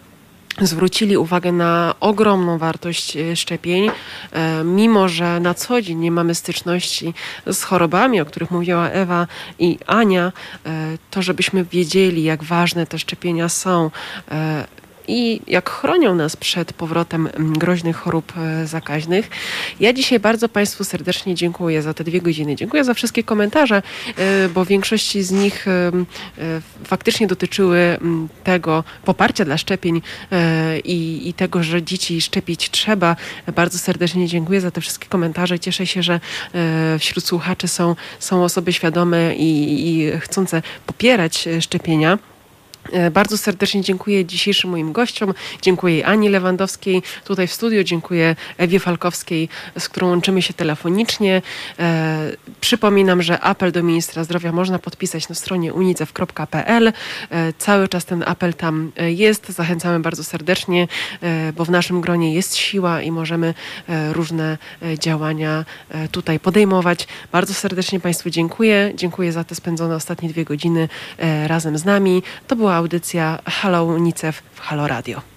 [0.61, 3.89] zwrócili uwagę na ogromną wartość e, szczepień,
[4.31, 7.13] e, mimo że na co dzień nie mamy styczności
[7.45, 9.27] z chorobami, o których mówiła Ewa
[9.59, 10.31] i Ania,
[10.65, 13.91] e, to żebyśmy wiedzieli, jak ważne te szczepienia są
[15.07, 19.29] i jak chronią nas przed powrotem mm, groźnych chorób e, zakaźnych.
[19.79, 22.55] Ja dzisiaj bardzo Państwu serdecznie dziękuję za te dwie godziny.
[22.55, 23.81] Dziękuję za wszystkie komentarze,
[24.17, 25.91] e, bo większości z nich e,
[26.83, 27.97] faktycznie dotyczyły
[28.43, 30.01] tego poparcia dla szczepień
[30.83, 33.15] i, i tego, że dzieci szczepić trzeba.
[33.55, 35.59] Bardzo serdecznie dziękuję za te wszystkie komentarze.
[35.59, 36.19] Cieszę się, że
[36.99, 42.17] wśród słuchaczy są, są osoby świadome i, i chcące popierać szczepienia.
[42.91, 45.33] E, bardzo serdecznie dziękuję dzisiejszym moim gościom.
[45.61, 49.49] Dziękuję Ani Lewandowskiej tutaj w studiu, dziękuję Ewie Falkowskiej,
[49.79, 51.41] z którą łączymy się telefonicznie.
[51.79, 52.31] E,
[52.61, 56.87] przypominam, że apel do ministra zdrowia można podpisać na stronie unicef.pl.
[56.87, 59.49] E, cały czas ten apel tam e, jest.
[59.49, 60.87] Zachęcamy bardzo serdecznie,
[61.21, 63.53] e, bo w naszym gronie jest siła i możemy
[63.89, 64.57] e, różne
[64.99, 65.65] działania
[66.11, 67.07] tutaj podejmować.
[67.31, 68.91] Bardzo serdecznie Państwu dziękuję.
[68.95, 70.89] Dziękuję za te spędzone ostatnie dwie godziny
[71.47, 72.23] razem z nami.
[72.47, 75.34] To była audycja Halo UNICEF w Halo Radio.